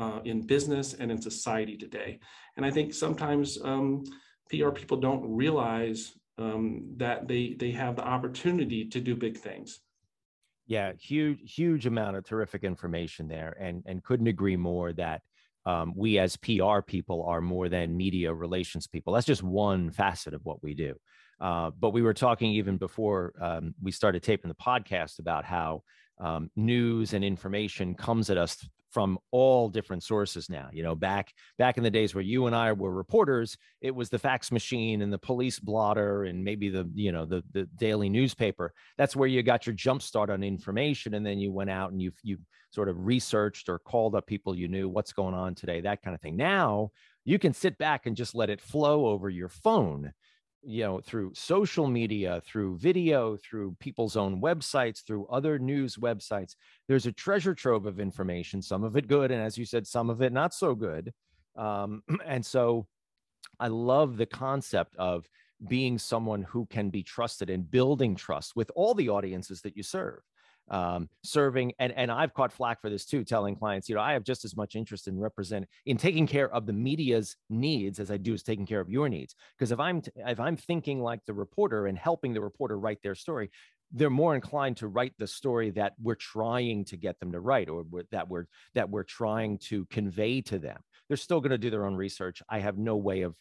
uh, 0.00 0.20
in 0.24 0.40
business 0.40 0.94
and 0.94 1.10
in 1.10 1.20
society 1.20 1.76
today. 1.76 2.18
And 2.56 2.64
I 2.64 2.70
think 2.70 2.94
sometimes 2.94 3.58
um, 3.62 4.02
PR 4.50 4.70
people 4.70 4.96
don't 4.96 5.22
realize 5.30 6.12
um, 6.38 6.94
that 6.96 7.28
they 7.28 7.54
they 7.58 7.70
have 7.72 7.96
the 7.96 8.04
opportunity 8.04 8.88
to 8.88 9.00
do 9.00 9.14
big 9.14 9.36
things. 9.36 9.80
Yeah, 10.66 10.92
huge, 10.98 11.54
huge 11.54 11.86
amount 11.86 12.16
of 12.16 12.24
terrific 12.24 12.64
information 12.64 13.28
there, 13.28 13.54
and 13.60 13.82
and 13.86 14.02
couldn't 14.02 14.26
agree 14.26 14.56
more 14.56 14.92
that 14.94 15.20
um, 15.66 15.92
we 15.94 16.18
as 16.18 16.36
PR 16.38 16.80
people 16.80 17.24
are 17.24 17.42
more 17.42 17.68
than 17.68 17.96
media 17.96 18.32
relations 18.32 18.86
people. 18.86 19.12
That's 19.12 19.26
just 19.26 19.42
one 19.42 19.90
facet 19.90 20.32
of 20.32 20.40
what 20.44 20.62
we 20.62 20.74
do. 20.74 20.94
Uh, 21.40 21.70
but 21.78 21.90
we 21.90 22.02
were 22.02 22.14
talking 22.14 22.52
even 22.52 22.78
before 22.78 23.34
um, 23.40 23.74
we 23.82 23.92
started 23.92 24.22
taping 24.22 24.48
the 24.48 24.54
podcast 24.54 25.18
about 25.18 25.44
how 25.44 25.82
um, 26.18 26.50
news 26.56 27.12
and 27.12 27.24
information 27.24 27.94
comes 27.94 28.30
at 28.30 28.36
us 28.38 28.56
from 28.90 29.18
all 29.30 29.68
different 29.68 30.02
sources 30.02 30.50
now 30.50 30.68
you 30.72 30.82
know 30.82 30.94
back 30.94 31.32
back 31.58 31.76
in 31.76 31.82
the 31.82 31.90
days 31.90 32.14
where 32.14 32.22
you 32.22 32.46
and 32.46 32.56
i 32.56 32.72
were 32.72 32.92
reporters 32.92 33.56
it 33.80 33.94
was 33.94 34.10
the 34.10 34.18
fax 34.18 34.52
machine 34.52 35.02
and 35.02 35.12
the 35.12 35.18
police 35.18 35.58
blotter 35.58 36.24
and 36.24 36.44
maybe 36.44 36.68
the 36.68 36.88
you 36.94 37.12
know 37.12 37.24
the 37.24 37.42
the 37.52 37.64
daily 37.76 38.08
newspaper. 38.08 38.72
That's 38.98 39.16
where 39.16 39.28
you 39.28 39.42
got 39.42 39.66
your 39.66 39.74
jump 39.74 40.02
start 40.02 40.30
on 40.30 40.42
information 40.42 41.14
and 41.14 41.24
then 41.24 41.38
you 41.38 41.52
went 41.52 41.70
out 41.70 41.92
and 41.92 42.00
you 42.00 42.12
you 42.22 42.38
sort 42.70 42.88
of 42.88 43.06
researched 43.06 43.68
or 43.68 43.78
called 43.78 44.14
up 44.14 44.26
people 44.26 44.54
you 44.54 44.68
knew 44.68 44.88
what's 44.88 45.12
going 45.12 45.34
on 45.34 45.54
today 45.54 45.80
that 45.80 46.02
kind 46.02 46.14
of 46.14 46.20
thing. 46.20 46.36
Now 46.36 46.90
you 47.24 47.38
can 47.38 47.52
sit 47.52 47.78
back 47.78 48.06
and 48.06 48.16
just 48.16 48.34
let 48.34 48.50
it 48.50 48.60
flow 48.60 49.06
over 49.06 49.28
your 49.28 49.48
phone 49.48 50.12
you 50.62 50.82
know 50.84 51.00
through 51.00 51.32
social 51.34 51.86
media 51.86 52.42
through 52.46 52.76
video 52.78 53.36
through 53.36 53.74
people's 53.80 54.16
own 54.16 54.40
websites 54.40 55.04
through 55.04 55.26
other 55.26 55.58
news 55.58 55.96
websites. 55.96 56.54
There's 56.88 57.06
a 57.06 57.12
treasure 57.12 57.54
trove 57.54 57.86
of 57.86 58.00
information 58.00 58.60
some 58.62 58.84
of 58.84 58.96
it 58.96 59.08
good 59.08 59.30
and 59.30 59.42
as 59.42 59.56
you 59.56 59.64
said 59.64 59.86
some 59.86 60.10
of 60.10 60.22
it 60.22 60.32
not 60.32 60.54
so 60.54 60.74
good. 60.74 61.12
Um, 61.56 62.02
and 62.26 62.44
so 62.44 62.86
i 63.58 63.68
love 63.68 64.16
the 64.16 64.26
concept 64.26 64.94
of 64.96 65.28
being 65.68 65.98
someone 65.98 66.42
who 66.42 66.66
can 66.66 66.90
be 66.90 67.02
trusted 67.02 67.50
and 67.50 67.70
building 67.70 68.14
trust 68.14 68.56
with 68.56 68.70
all 68.74 68.94
the 68.94 69.08
audiences 69.08 69.60
that 69.62 69.76
you 69.76 69.82
serve 69.82 70.20
um, 70.70 71.08
serving 71.24 71.72
and 71.78 71.92
and 71.92 72.10
I've 72.10 72.32
caught 72.32 72.52
flack 72.52 72.80
for 72.80 72.88
this 72.88 73.04
too, 73.04 73.24
telling 73.24 73.56
clients, 73.56 73.88
you 73.88 73.94
know, 73.94 74.00
I 74.00 74.12
have 74.12 74.24
just 74.24 74.44
as 74.44 74.56
much 74.56 74.76
interest 74.76 75.08
in 75.08 75.18
represent 75.18 75.66
in 75.86 75.96
taking 75.96 76.26
care 76.26 76.52
of 76.52 76.66
the 76.66 76.72
media's 76.72 77.36
needs 77.48 77.98
as 77.98 78.10
I 78.10 78.16
do 78.16 78.34
as 78.34 78.42
taking 78.42 78.66
care 78.66 78.80
of 78.80 78.88
your 78.88 79.08
needs. 79.08 79.34
Because 79.58 79.72
if 79.72 79.80
I'm 79.80 80.02
if 80.14 80.40
I'm 80.40 80.56
thinking 80.56 81.02
like 81.02 81.20
the 81.26 81.34
reporter 81.34 81.86
and 81.86 81.98
helping 81.98 82.32
the 82.32 82.40
reporter 82.40 82.78
write 82.78 83.02
their 83.02 83.14
story, 83.14 83.50
they're 83.92 84.10
more 84.10 84.34
inclined 84.34 84.76
to 84.78 84.88
write 84.88 85.14
the 85.18 85.26
story 85.26 85.70
that 85.70 85.94
we're 86.00 86.14
trying 86.14 86.84
to 86.84 86.96
get 86.96 87.18
them 87.18 87.32
to 87.32 87.40
write 87.40 87.68
or 87.68 87.84
that 88.12 88.28
we're 88.28 88.46
that 88.74 88.88
we're 88.88 89.02
trying 89.02 89.58
to 89.58 89.84
convey 89.86 90.40
to 90.40 90.58
them 90.58 90.80
they're 91.08 91.16
still 91.16 91.40
going 91.40 91.50
to 91.50 91.58
do 91.58 91.70
their 91.70 91.84
own 91.84 91.96
research 91.96 92.42
i 92.48 92.58
have 92.58 92.78
no 92.78 92.96
way 92.96 93.22
of 93.22 93.34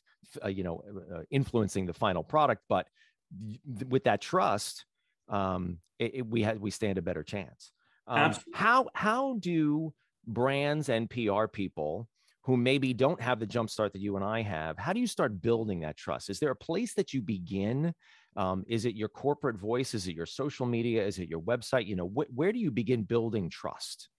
uh, 0.43 0.47
you 0.47 0.63
know 0.63 0.81
uh, 1.15 1.21
influencing 1.29 1.85
the 1.85 1.93
final 1.93 2.23
product 2.23 2.63
but 2.67 2.87
with 3.87 4.03
that 4.03 4.21
trust 4.21 4.85
um, 5.29 5.79
it, 5.97 6.11
it, 6.15 6.27
we 6.27 6.41
had 6.41 6.59
we 6.59 6.71
stand 6.71 6.97
a 6.97 7.01
better 7.01 7.23
chance. 7.23 7.71
Um, 8.07 8.35
how 8.53 8.87
how 8.93 9.35
do 9.39 9.93
brands 10.25 10.89
and 10.89 11.09
PR 11.09 11.47
people 11.47 12.07
who 12.43 12.57
maybe 12.57 12.93
don't 12.93 13.21
have 13.21 13.39
the 13.39 13.45
jump 13.45 13.69
start 13.69 13.93
that 13.93 14.01
you 14.01 14.15
and 14.15 14.25
I 14.25 14.41
have, 14.41 14.77
how 14.77 14.93
do 14.93 14.99
you 14.99 15.07
start 15.07 15.41
building 15.41 15.81
that 15.81 15.97
trust? 15.97 16.29
Is 16.29 16.39
there 16.39 16.51
a 16.51 16.55
place 16.55 16.93
that 16.95 17.13
you 17.13 17.21
begin? 17.21 17.93
Um, 18.35 18.63
is 18.67 18.85
it 18.85 18.95
your 18.95 19.09
corporate 19.09 19.57
voice? 19.57 19.93
Is 19.93 20.07
it 20.07 20.15
your 20.15 20.25
social 20.25 20.65
media? 20.65 21.05
Is 21.05 21.19
it 21.19 21.29
your 21.29 21.41
website? 21.41 21.85
You 21.85 21.95
know, 21.95 22.07
wh- 22.07 22.35
where 22.35 22.51
do 22.51 22.59
you 22.59 22.71
begin 22.71 23.03
building 23.03 23.49
trust? 23.49 24.09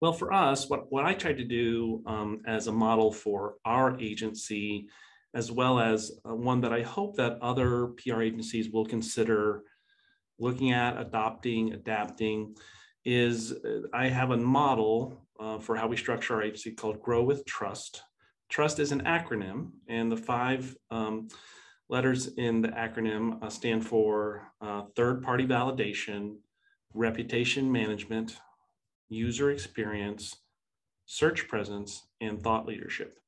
Well, 0.00 0.12
for 0.12 0.32
us, 0.32 0.68
what, 0.68 0.90
what 0.90 1.04
I 1.04 1.12
tried 1.12 1.36
to 1.38 1.44
do 1.44 2.02
um, 2.06 2.40
as 2.46 2.66
a 2.66 2.72
model 2.72 3.12
for 3.12 3.56
our 3.66 4.00
agency, 4.00 4.88
as 5.34 5.52
well 5.52 5.78
as 5.78 6.10
uh, 6.28 6.34
one 6.34 6.62
that 6.62 6.72
I 6.72 6.82
hope 6.82 7.16
that 7.16 7.38
other 7.42 7.88
PR 7.98 8.22
agencies 8.22 8.70
will 8.70 8.86
consider 8.86 9.62
looking 10.40 10.72
at, 10.72 10.98
adopting, 10.98 11.72
adapting, 11.72 12.54
is 13.04 13.54
I 13.92 14.08
have 14.08 14.30
a 14.30 14.36
model 14.36 15.26
uh, 15.38 15.58
for 15.58 15.76
how 15.76 15.86
we 15.86 15.96
structure 15.96 16.34
our 16.34 16.42
agency 16.42 16.72
called 16.72 17.00
Grow 17.00 17.22
with 17.22 17.46
Trust. 17.46 18.02
Trust 18.48 18.78
is 18.78 18.92
an 18.92 19.02
acronym, 19.04 19.70
and 19.88 20.10
the 20.10 20.16
five 20.16 20.76
um, 20.90 21.28
letters 21.88 22.28
in 22.36 22.60
the 22.60 22.68
acronym 22.68 23.42
uh, 23.42 23.48
stand 23.48 23.86
for 23.86 24.52
uh, 24.60 24.82
third 24.96 25.22
party 25.22 25.46
validation, 25.46 26.36
reputation 26.94 27.70
management, 27.70 28.38
user 29.08 29.50
experience, 29.50 30.36
search 31.06 31.48
presence, 31.48 32.06
and 32.20 32.42
thought 32.42 32.66
leadership. 32.66 33.18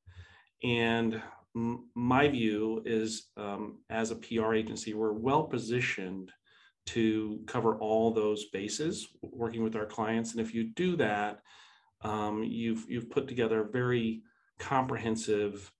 And 0.63 1.21
my 1.53 2.27
view 2.27 2.81
is 2.85 3.27
um, 3.37 3.79
as 3.89 4.11
a 4.11 4.15
PR 4.15 4.53
agency, 4.53 4.93
we're 4.93 5.13
well 5.13 5.43
positioned 5.43 6.31
to 6.85 7.39
cover 7.47 7.77
all 7.77 8.11
those 8.11 8.45
bases 8.45 9.07
working 9.21 9.63
with 9.63 9.75
our 9.75 9.85
clients. 9.85 10.31
And 10.31 10.41
if 10.41 10.53
you 10.53 10.71
do 10.73 10.95
that, 10.97 11.39
um, 12.01 12.43
you've 12.43 12.85
you've 12.89 13.09
put 13.09 13.27
together 13.27 13.61
a 13.61 13.71
very 13.71 14.21
comprehensive 14.59 15.71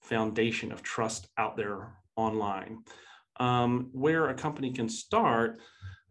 foundation 0.00 0.70
of 0.72 0.82
trust 0.82 1.28
out 1.38 1.56
there 1.56 1.94
online. 2.16 2.78
Um, 3.40 3.88
where 3.92 4.28
a 4.28 4.34
company 4.34 4.72
can 4.72 4.88
start, 4.88 5.58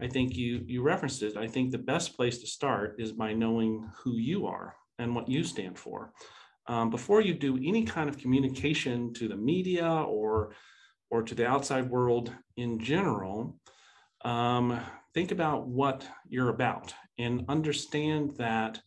I 0.01 0.07
think 0.07 0.35
you 0.35 0.63
you 0.65 0.81
referenced 0.81 1.23
it. 1.23 1.37
I 1.37 1.47
think 1.47 1.71
the 1.71 1.77
best 1.77 2.15
place 2.15 2.39
to 2.39 2.47
start 2.47 2.95
is 2.99 3.13
by 3.13 3.33
knowing 3.33 3.89
who 4.03 4.17
you 4.17 4.45
are 4.45 4.75
and 4.99 5.15
what 5.15 5.29
you 5.29 5.43
stand 5.43 5.79
for. 5.79 6.11
Um, 6.67 6.89
before 6.89 7.21
you 7.21 7.33
do 7.33 7.57
any 7.57 7.83
kind 7.83 8.09
of 8.09 8.17
communication 8.17 9.13
to 9.13 9.27
the 9.27 9.37
media 9.37 9.87
or 9.87 10.53
or 11.09 11.23
to 11.23 11.35
the 11.35 11.47
outside 11.47 11.89
world 11.89 12.33
in 12.57 12.79
general, 12.79 13.57
um, 14.23 14.79
think 15.13 15.31
about 15.31 15.67
what 15.67 16.07
you're 16.27 16.49
about 16.49 16.93
and 17.17 17.45
understand 17.47 18.35
that 18.37 18.79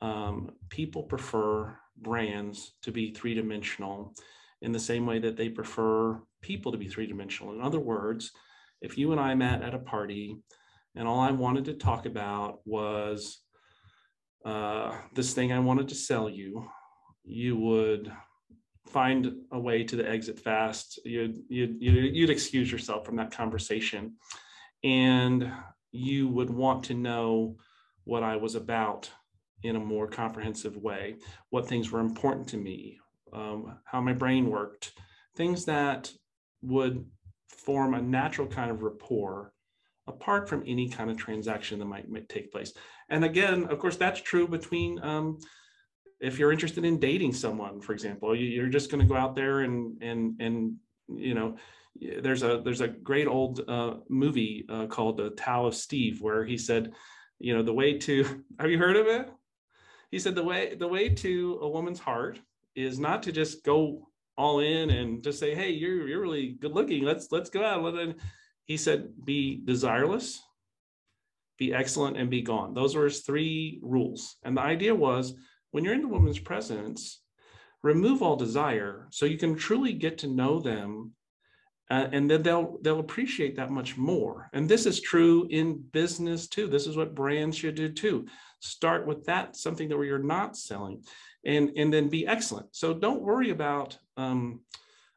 um, 0.00 0.52
people 0.68 1.02
prefer 1.02 1.76
brands 1.96 2.72
to 2.82 2.92
be 2.92 3.12
three 3.12 3.34
dimensional 3.34 4.14
in 4.62 4.72
the 4.72 4.78
same 4.78 5.06
way 5.06 5.18
that 5.18 5.36
they 5.36 5.48
prefer 5.48 6.20
people 6.42 6.72
to 6.72 6.78
be 6.78 6.88
three 6.88 7.06
dimensional. 7.06 7.52
In 7.52 7.60
other 7.60 7.80
words, 7.80 8.30
if 8.80 8.96
you 8.96 9.12
and 9.12 9.20
I 9.20 9.34
met 9.34 9.62
at 9.62 9.74
a 9.74 9.78
party 9.78 10.36
and 10.94 11.06
all 11.06 11.20
I 11.20 11.30
wanted 11.30 11.64
to 11.66 11.74
talk 11.74 12.06
about 12.06 12.60
was 12.64 13.42
uh, 14.44 14.94
this 15.14 15.34
thing 15.34 15.52
I 15.52 15.58
wanted 15.58 15.88
to 15.88 15.94
sell 15.94 16.28
you, 16.28 16.68
you 17.24 17.56
would 17.56 18.10
find 18.86 19.32
a 19.52 19.58
way 19.58 19.84
to 19.84 19.96
the 19.96 20.08
exit 20.08 20.40
fast. 20.40 20.98
You'd, 21.04 21.38
you'd, 21.48 21.76
you'd 21.80 22.30
excuse 22.30 22.72
yourself 22.72 23.04
from 23.04 23.16
that 23.16 23.30
conversation 23.30 24.14
and 24.82 25.50
you 25.92 26.28
would 26.28 26.50
want 26.50 26.84
to 26.84 26.94
know 26.94 27.56
what 28.04 28.22
I 28.22 28.36
was 28.36 28.54
about 28.54 29.10
in 29.62 29.76
a 29.76 29.80
more 29.80 30.06
comprehensive 30.06 30.76
way, 30.76 31.16
what 31.50 31.68
things 31.68 31.90
were 31.90 32.00
important 32.00 32.48
to 32.48 32.56
me, 32.56 32.98
um, 33.32 33.78
how 33.84 34.00
my 34.00 34.12
brain 34.12 34.48
worked, 34.48 34.92
things 35.36 35.64
that 35.66 36.10
would 36.62 37.04
form 37.48 37.94
a 37.94 38.00
natural 38.00 38.46
kind 38.46 38.70
of 38.70 38.82
rapport 38.82 39.52
apart 40.06 40.48
from 40.48 40.64
any 40.66 40.88
kind 40.88 41.10
of 41.10 41.16
transaction 41.16 41.78
that 41.78 41.84
might, 41.84 42.08
might 42.10 42.28
take 42.28 42.50
place. 42.50 42.72
And 43.10 43.24
again, 43.24 43.66
of 43.66 43.78
course, 43.78 43.96
that's 43.96 44.20
true 44.20 44.48
between 44.48 45.02
um, 45.02 45.38
if 46.20 46.38
you're 46.38 46.52
interested 46.52 46.84
in 46.84 46.98
dating 46.98 47.32
someone, 47.32 47.80
for 47.80 47.92
example, 47.92 48.34
you're 48.34 48.68
just 48.68 48.90
going 48.90 49.00
to 49.00 49.08
go 49.08 49.16
out 49.16 49.34
there 49.34 49.60
and 49.60 50.02
and 50.02 50.40
and 50.40 50.76
you 51.08 51.34
know 51.34 51.56
there's 51.96 52.42
a 52.42 52.60
there's 52.64 52.80
a 52.80 52.88
great 52.88 53.26
old 53.26 53.60
uh, 53.68 53.94
movie 54.08 54.64
uh, 54.68 54.86
called 54.86 55.16
the 55.16 55.30
Tao 55.30 55.66
of 55.66 55.74
Steve 55.74 56.20
where 56.20 56.44
he 56.44 56.56
said, 56.56 56.92
you 57.38 57.54
know, 57.54 57.62
the 57.62 57.74
way 57.74 57.98
to 57.98 58.24
have 58.58 58.70
you 58.70 58.78
heard 58.78 58.96
of 58.96 59.06
it? 59.06 59.30
He 60.10 60.18
said 60.18 60.34
the 60.34 60.42
way 60.42 60.74
the 60.74 60.88
way 60.88 61.08
to 61.08 61.58
a 61.62 61.68
woman's 61.68 62.00
heart 62.00 62.40
is 62.74 62.98
not 62.98 63.22
to 63.24 63.32
just 63.32 63.64
go 63.64 64.08
all 64.36 64.60
in 64.60 64.90
and 64.90 65.22
just 65.22 65.38
say, 65.38 65.54
hey, 65.54 65.70
you're 65.70 66.08
you're 66.08 66.22
really 66.22 66.52
good 66.60 66.72
looking. 66.72 67.04
Let's 67.04 67.28
let's 67.30 67.50
go 67.50 67.64
out. 67.64 67.94
And 67.94 68.14
he 68.64 68.76
said, 68.76 69.12
be 69.24 69.62
desireless, 69.64 70.38
be 71.58 71.74
excellent, 71.74 72.16
and 72.16 72.30
be 72.30 72.42
gone. 72.42 72.72
Those 72.72 72.94
were 72.94 73.04
his 73.04 73.20
three 73.20 73.80
rules. 73.82 74.36
And 74.44 74.56
the 74.56 74.62
idea 74.62 74.94
was 74.94 75.34
when 75.72 75.84
you're 75.84 75.94
in 75.94 76.02
the 76.02 76.08
woman's 76.08 76.38
presence, 76.38 77.20
remove 77.82 78.22
all 78.22 78.36
desire 78.36 79.08
so 79.10 79.26
you 79.26 79.38
can 79.38 79.56
truly 79.56 79.92
get 79.92 80.18
to 80.18 80.28
know 80.28 80.60
them 80.60 81.12
uh, 81.90 82.08
and 82.12 82.30
then 82.30 82.42
they'll 82.42 82.78
they'll 82.82 83.00
appreciate 83.00 83.56
that 83.56 83.70
much 83.70 83.96
more. 83.96 84.48
And 84.52 84.68
this 84.68 84.86
is 84.86 85.00
true 85.00 85.46
in 85.50 85.82
business 85.92 86.46
too. 86.46 86.68
This 86.68 86.86
is 86.86 86.96
what 86.96 87.16
brands 87.16 87.56
should 87.56 87.74
do 87.74 87.88
too. 87.88 88.26
Start 88.60 89.06
with 89.06 89.24
that 89.24 89.56
something 89.56 89.88
that 89.88 90.00
you're 90.00 90.18
not 90.18 90.56
selling 90.56 91.02
and 91.44 91.72
and 91.76 91.92
then 91.92 92.08
be 92.08 92.26
excellent. 92.26 92.68
So 92.70 92.94
don't 92.94 93.22
worry 93.22 93.50
about 93.50 93.98
um, 94.16 94.60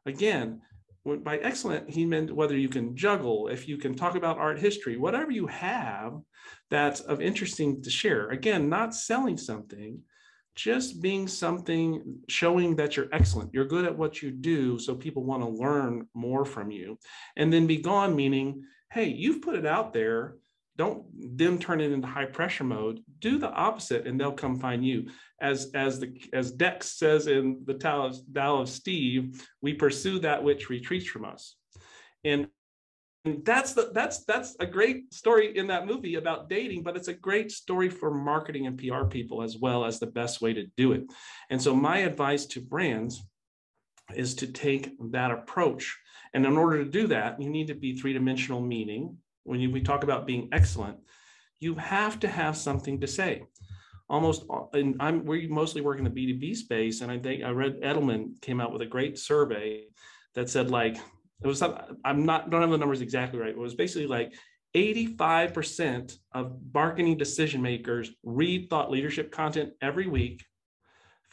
again 0.04 0.62
by 1.04 1.36
excellent 1.36 1.88
he 1.88 2.06
meant 2.06 2.34
whether 2.34 2.56
you 2.56 2.68
can 2.68 2.96
juggle 2.96 3.48
if 3.48 3.68
you 3.68 3.76
can 3.76 3.94
talk 3.94 4.14
about 4.14 4.38
art 4.38 4.58
history 4.58 4.96
whatever 4.96 5.30
you 5.30 5.46
have 5.46 6.18
that's 6.70 7.00
of 7.00 7.20
interesting 7.20 7.82
to 7.82 7.90
share. 7.90 8.30
Again 8.30 8.68
not 8.68 8.94
selling 8.94 9.36
something 9.36 10.00
just 10.54 11.02
being 11.02 11.26
something 11.26 12.18
showing 12.28 12.76
that 12.76 12.96
you're 12.96 13.08
excellent. 13.12 13.52
You're 13.52 13.64
good 13.64 13.84
at 13.84 13.96
what 13.96 14.22
you 14.22 14.30
do 14.30 14.78
so 14.78 14.94
people 14.94 15.24
want 15.24 15.42
to 15.42 15.48
learn 15.48 16.08
more 16.14 16.44
from 16.44 16.70
you. 16.70 16.98
And 17.36 17.52
then 17.52 17.66
be 17.66 17.78
gone 17.78 18.14
meaning 18.14 18.64
hey 18.90 19.06
you've 19.06 19.42
put 19.42 19.56
it 19.56 19.66
out 19.66 19.92
there. 19.92 20.36
Don't 20.76 21.04
then 21.36 21.58
turn 21.58 21.80
it 21.80 21.92
into 21.92 22.06
high 22.06 22.24
pressure 22.24 22.64
mode. 22.64 23.00
Do 23.20 23.38
the 23.38 23.50
opposite 23.50 24.06
and 24.06 24.18
they'll 24.18 24.32
come 24.32 24.58
find 24.58 24.84
you. 24.84 25.08
As 25.40 25.70
as 25.74 26.00
the 26.00 26.20
as 26.32 26.52
dex 26.52 26.90
says 26.90 27.26
in 27.26 27.62
the 27.64 27.74
tao 27.74 28.06
of, 28.06 28.16
tao 28.32 28.62
of 28.62 28.68
steve 28.68 29.46
we 29.60 29.74
pursue 29.74 30.20
that 30.20 30.42
which 30.42 30.70
retreats 30.70 31.06
from 31.06 31.24
us. 31.24 31.56
And 32.24 32.48
that's 33.24 33.72
the 33.72 33.90
that's 33.94 34.24
that's 34.24 34.54
a 34.60 34.66
great 34.66 35.12
story 35.12 35.56
in 35.56 35.66
that 35.66 35.86
movie 35.86 36.16
about 36.16 36.48
dating 36.50 36.82
but 36.82 36.94
it's 36.94 37.08
a 37.08 37.14
great 37.14 37.50
story 37.50 37.88
for 37.88 38.12
marketing 38.12 38.66
and 38.66 38.78
pr 38.78 39.04
people 39.04 39.42
as 39.42 39.56
well 39.56 39.84
as 39.84 39.98
the 39.98 40.06
best 40.06 40.42
way 40.42 40.52
to 40.52 40.66
do 40.76 40.92
it. 40.92 41.04
And 41.48 41.60
so 41.60 41.74
my 41.74 41.98
advice 41.98 42.44
to 42.46 42.60
brands 42.60 43.22
is 44.14 44.34
to 44.34 44.46
take 44.46 44.92
that 45.12 45.30
approach. 45.30 45.96
And 46.34 46.44
in 46.44 46.58
order 46.58 46.84
to 46.84 46.90
do 46.90 47.06
that 47.08 47.40
you 47.40 47.48
need 47.48 47.68
to 47.68 47.74
be 47.74 47.94
three-dimensional 47.94 48.60
meaning. 48.60 49.16
When 49.44 49.60
you, 49.60 49.70
we 49.70 49.82
talk 49.82 50.04
about 50.04 50.26
being 50.26 50.48
excellent 50.52 50.98
you 51.60 51.74
have 51.76 52.20
to 52.20 52.28
have 52.28 52.56
something 52.56 53.00
to 53.00 53.06
say. 53.06 53.44
Almost 54.10 54.44
uh, 54.50 54.64
and 54.74 54.96
i'm 55.00 55.24
we 55.24 55.48
mostly 55.48 55.80
work 55.80 55.98
in 55.98 56.04
the 56.04 56.10
b2b 56.10 56.56
space 56.56 57.00
and 57.00 57.10
i 57.10 57.18
think 57.18 57.42
i 57.42 57.48
read 57.48 57.80
edelman 57.80 58.38
came 58.42 58.60
out 58.60 58.70
with 58.70 58.82
a 58.82 58.86
great 58.86 59.18
survey 59.18 59.84
that 60.34 60.50
said 60.50 60.70
like 60.70 60.98
it 61.42 61.46
was 61.46 61.62
i'm 61.62 62.24
not 62.24 62.50
don't 62.50 62.60
have 62.60 62.70
the 62.70 62.78
numbers 62.78 63.00
exactly 63.00 63.38
right 63.38 63.54
but 63.54 63.60
it 63.60 63.64
was 63.64 63.74
basically 63.74 64.06
like 64.06 64.32
85% 64.74 66.18
of 66.32 66.56
marketing 66.72 67.16
decision 67.16 67.62
makers 67.62 68.10
read 68.24 68.68
thought 68.68 68.90
leadership 68.90 69.30
content 69.30 69.72
every 69.80 70.08
week. 70.08 70.44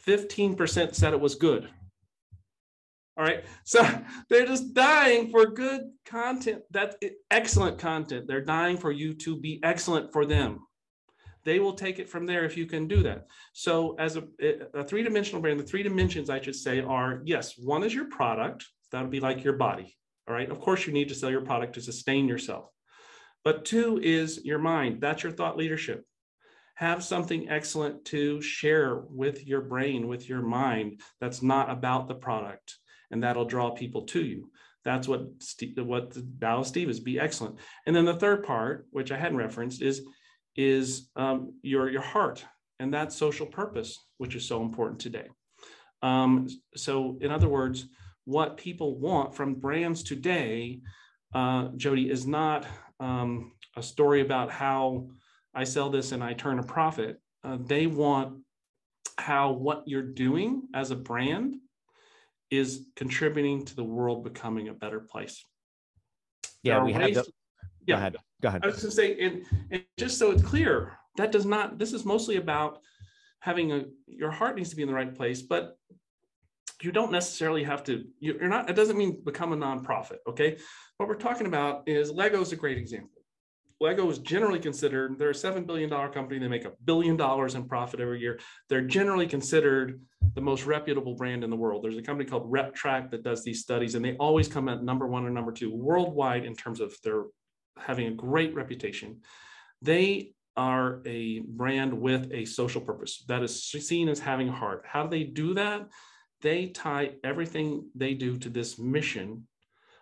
15% 0.06 0.94
said 0.94 1.12
it 1.12 1.20
was 1.20 1.34
good. 1.34 1.68
All 3.16 3.24
right? 3.24 3.44
So 3.64 3.86
they're 4.30 4.46
just 4.46 4.74
dying 4.74 5.30
for 5.30 5.46
good 5.46 5.90
content 6.06 6.62
that's 6.70 6.96
excellent 7.30 7.78
content. 7.78 8.26
They're 8.28 8.44
dying 8.44 8.76
for 8.76 8.92
you 8.92 9.12
to 9.14 9.36
be 9.36 9.60
excellent 9.62 10.12
for 10.12 10.24
them. 10.24 10.60
They 11.44 11.58
will 11.58 11.74
take 11.74 11.98
it 11.98 12.08
from 12.08 12.26
there 12.26 12.44
if 12.44 12.56
you 12.56 12.66
can 12.66 12.86
do 12.86 13.02
that. 13.02 13.26
So 13.52 13.96
as 13.98 14.16
a, 14.16 14.22
a 14.74 14.84
three-dimensional 14.84 15.42
brand 15.42 15.58
the 15.58 15.64
three 15.64 15.82
dimensions 15.82 16.30
i 16.30 16.40
should 16.40 16.54
say 16.54 16.80
are 16.80 17.20
yes 17.24 17.58
one 17.58 17.82
is 17.82 17.92
your 17.92 18.08
product 18.08 18.64
that 18.92 19.02
would 19.02 19.10
be 19.10 19.20
like 19.20 19.42
your 19.42 19.54
body 19.54 19.96
all 20.28 20.34
right. 20.34 20.50
Of 20.50 20.60
course, 20.60 20.86
you 20.86 20.92
need 20.92 21.08
to 21.08 21.14
sell 21.14 21.30
your 21.30 21.40
product 21.40 21.74
to 21.74 21.80
sustain 21.80 22.28
yourself. 22.28 22.66
But 23.44 23.64
two 23.64 23.98
is 24.02 24.44
your 24.44 24.58
mind. 24.58 25.00
That's 25.00 25.22
your 25.22 25.32
thought 25.32 25.56
leadership. 25.56 26.04
Have 26.76 27.02
something 27.04 27.48
excellent 27.48 28.04
to 28.06 28.40
share 28.40 29.02
with 29.08 29.46
your 29.46 29.62
brain, 29.62 30.06
with 30.06 30.28
your 30.28 30.42
mind 30.42 31.00
that's 31.20 31.42
not 31.42 31.70
about 31.70 32.08
the 32.08 32.14
product, 32.14 32.78
and 33.10 33.22
that'll 33.22 33.44
draw 33.44 33.70
people 33.70 34.02
to 34.06 34.22
you. 34.22 34.50
That's 34.84 35.06
what 35.06 35.26
Steve, 35.40 35.74
what 35.84 36.10
the 36.10 36.26
Tao 36.40 36.62
Steve 36.62 36.88
is. 36.88 37.00
Be 37.00 37.18
excellent. 37.18 37.56
And 37.86 37.94
then 37.94 38.04
the 38.04 38.14
third 38.14 38.44
part, 38.44 38.86
which 38.90 39.12
I 39.12 39.18
hadn't 39.18 39.38
referenced, 39.38 39.82
is 39.82 40.02
is 40.56 41.10
um, 41.16 41.54
your 41.62 41.90
your 41.90 42.02
heart 42.02 42.44
and 42.78 42.94
that 42.94 43.12
social 43.12 43.46
purpose, 43.46 43.98
which 44.18 44.34
is 44.34 44.46
so 44.46 44.62
important 44.62 45.00
today. 45.00 45.28
Um, 46.00 46.48
so, 46.74 47.18
in 47.20 47.30
other 47.30 47.48
words, 47.48 47.86
what 48.24 48.56
people 48.56 48.98
want 48.98 49.34
from 49.34 49.54
brands 49.54 50.02
today, 50.02 50.80
uh, 51.34 51.68
Jody, 51.76 52.10
is 52.10 52.26
not 52.26 52.66
um, 53.00 53.52
a 53.76 53.82
story 53.82 54.20
about 54.20 54.50
how 54.50 55.08
I 55.54 55.64
sell 55.64 55.90
this 55.90 56.12
and 56.12 56.22
I 56.22 56.34
turn 56.34 56.58
a 56.58 56.62
profit. 56.62 57.20
Uh, 57.44 57.58
they 57.60 57.86
want 57.86 58.38
how 59.18 59.52
what 59.52 59.82
you're 59.86 60.02
doing 60.02 60.62
as 60.74 60.90
a 60.90 60.96
brand 60.96 61.56
is 62.50 62.86
contributing 62.96 63.64
to 63.64 63.74
the 63.74 63.84
world 63.84 64.24
becoming 64.24 64.68
a 64.68 64.74
better 64.74 65.00
place. 65.00 65.44
Yeah, 66.62 66.84
we 66.84 66.92
had. 66.92 67.14
To, 67.14 67.24
yeah, 67.86 67.94
go 67.94 67.98
ahead. 67.98 68.16
Go 68.42 68.48
ahead. 68.48 68.60
I 68.62 68.66
was 68.66 68.76
going 68.76 68.90
to 68.90 68.96
say, 68.96 69.18
and, 69.20 69.44
and 69.70 69.84
just 69.98 70.18
so 70.18 70.30
it's 70.30 70.42
clear, 70.42 70.92
that 71.16 71.32
does 71.32 71.46
not. 71.46 71.78
This 71.78 71.92
is 71.92 72.04
mostly 72.04 72.36
about 72.36 72.78
having 73.40 73.72
a. 73.72 73.84
Your 74.06 74.30
heart 74.30 74.56
needs 74.56 74.70
to 74.70 74.76
be 74.76 74.82
in 74.82 74.88
the 74.88 74.94
right 74.94 75.14
place, 75.14 75.42
but 75.42 75.76
you 76.84 76.92
don't 76.92 77.12
necessarily 77.12 77.62
have 77.62 77.82
to 77.84 78.04
you're 78.20 78.48
not 78.48 78.68
it 78.68 78.74
doesn't 78.74 78.96
mean 78.96 79.22
become 79.24 79.52
a 79.52 79.56
nonprofit 79.56 80.18
okay? 80.28 80.56
What 80.96 81.08
we're 81.08 81.16
talking 81.16 81.46
about 81.46 81.88
is 81.88 82.10
lego 82.10 82.40
is 82.40 82.52
a 82.52 82.56
great 82.56 82.78
example. 82.78 83.22
Lego 83.80 84.08
is 84.08 84.20
generally 84.20 84.60
considered 84.60 85.18
they're 85.18 85.30
a 85.30 85.34
$7 85.34 85.66
billion 85.66 85.90
company 85.90 86.38
they 86.38 86.46
make 86.46 86.64
a 86.64 86.72
billion 86.84 87.16
dollars 87.16 87.56
in 87.56 87.66
profit 87.66 87.98
every 87.98 88.20
year. 88.20 88.38
They're 88.68 88.86
generally 88.86 89.26
considered 89.26 90.00
the 90.34 90.40
most 90.40 90.66
reputable 90.66 91.14
brand 91.14 91.42
in 91.42 91.50
the 91.50 91.56
world. 91.56 91.82
There's 91.82 91.96
a 91.96 92.02
company 92.02 92.28
called 92.28 92.50
RepTrak 92.50 93.10
that 93.10 93.24
does 93.24 93.42
these 93.42 93.60
studies 93.60 93.96
and 93.96 94.04
they 94.04 94.16
always 94.16 94.46
come 94.46 94.68
at 94.68 94.84
number 94.84 95.08
one 95.08 95.24
or 95.24 95.30
number 95.30 95.52
two 95.52 95.74
worldwide 95.74 96.44
in 96.44 96.54
terms 96.54 96.80
of 96.80 96.94
their 97.02 97.24
having 97.76 98.06
a 98.06 98.12
great 98.12 98.54
reputation. 98.54 99.20
They 99.80 100.34
are 100.56 101.00
a 101.06 101.40
brand 101.40 101.92
with 101.92 102.30
a 102.32 102.44
social 102.44 102.80
purpose 102.80 103.24
that 103.28 103.42
is 103.42 103.62
seen 103.64 104.08
as 104.08 104.20
having 104.20 104.48
heart. 104.48 104.84
How 104.86 105.04
do 105.04 105.10
they 105.10 105.24
do 105.24 105.54
that 105.54 105.88
they 106.42 106.66
tie 106.66 107.12
everything 107.24 107.88
they 107.94 108.14
do 108.14 108.36
to 108.38 108.48
this 108.48 108.78
mission 108.78 109.46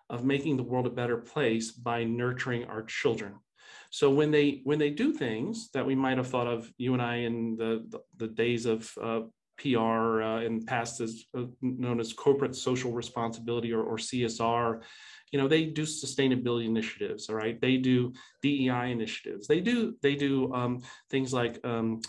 of 0.09 0.25
making 0.25 0.57
the 0.57 0.63
world 0.63 0.87
a 0.87 0.91
better 0.91 1.17
place 1.17 1.71
by 1.71 2.03
nurturing 2.05 2.65
our 2.65 2.83
children. 2.83 3.35
So 3.91 4.11
when 4.11 4.31
they 4.31 4.61
when 4.65 4.79
they 4.79 4.91
do 4.91 5.13
things 5.13 5.71
that 5.75 5.87
we 5.87 5.95
might 5.95 6.17
have 6.17 6.29
thought 6.29 6.47
of 6.47 6.73
you 6.79 6.93
and 6.95 7.03
i 7.03 7.17
in 7.17 7.57
the 7.57 7.85
the, 7.89 8.01
the 8.17 8.33
days 8.33 8.67
of 8.67 8.91
uh, 9.03 9.21
pr 9.59 10.23
uh, 10.23 10.41
in 10.43 10.65
past 10.65 11.01
as 11.01 11.25
uh, 11.37 11.45
known 11.61 12.01
as 12.01 12.13
corporate 12.13 12.57
social 12.57 12.93
responsibility 12.93 13.73
or, 13.73 13.83
or 13.83 13.97
csr 13.97 14.81
you 15.33 15.39
know 15.39 15.49
they 15.49 15.65
do 15.65 15.83
sustainability 15.83 16.67
initiatives 16.67 17.29
all 17.29 17.37
right? 17.37 17.61
They 17.61 17.77
do 17.77 18.13
dei 18.43 18.91
initiatives. 18.91 19.47
They 19.47 19.61
do 19.61 19.95
they 20.03 20.15
do 20.15 20.53
um, 20.53 20.83
things 21.11 21.33
like 21.33 21.65
um, 21.65 22.01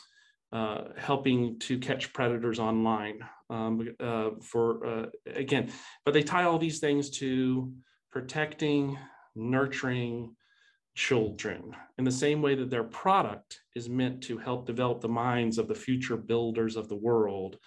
uh, 0.52 0.86
helping 0.98 1.60
to 1.60 1.78
catch 1.80 2.14
predators 2.14 2.60
online 2.60 3.20
um, 3.52 3.88
uh, 4.00 4.30
for 4.42 4.86
uh, 4.86 5.06
again 5.36 5.72
but 6.06 6.14
they 6.14 6.24
tie 6.24 6.44
all 6.44 6.58
these 6.58 6.80
things 6.80 7.10
to 7.10 7.72
protecting 8.12 8.98
nurturing 9.36 10.36
children 10.96 11.76
in 11.98 12.04
the 12.04 12.12
same 12.12 12.42
way 12.42 12.56
that 12.56 12.70
their 12.70 12.84
product 12.84 13.60
is 13.76 13.88
meant 13.88 14.22
to 14.24 14.38
help 14.38 14.66
develop 14.66 15.02
the 15.02 15.08
minds 15.08 15.58
of 15.58 15.68
the 15.68 15.76
future 15.76 16.18
builders 16.18 16.76
of 16.76 16.88
the 16.90 16.96
world 16.96 17.58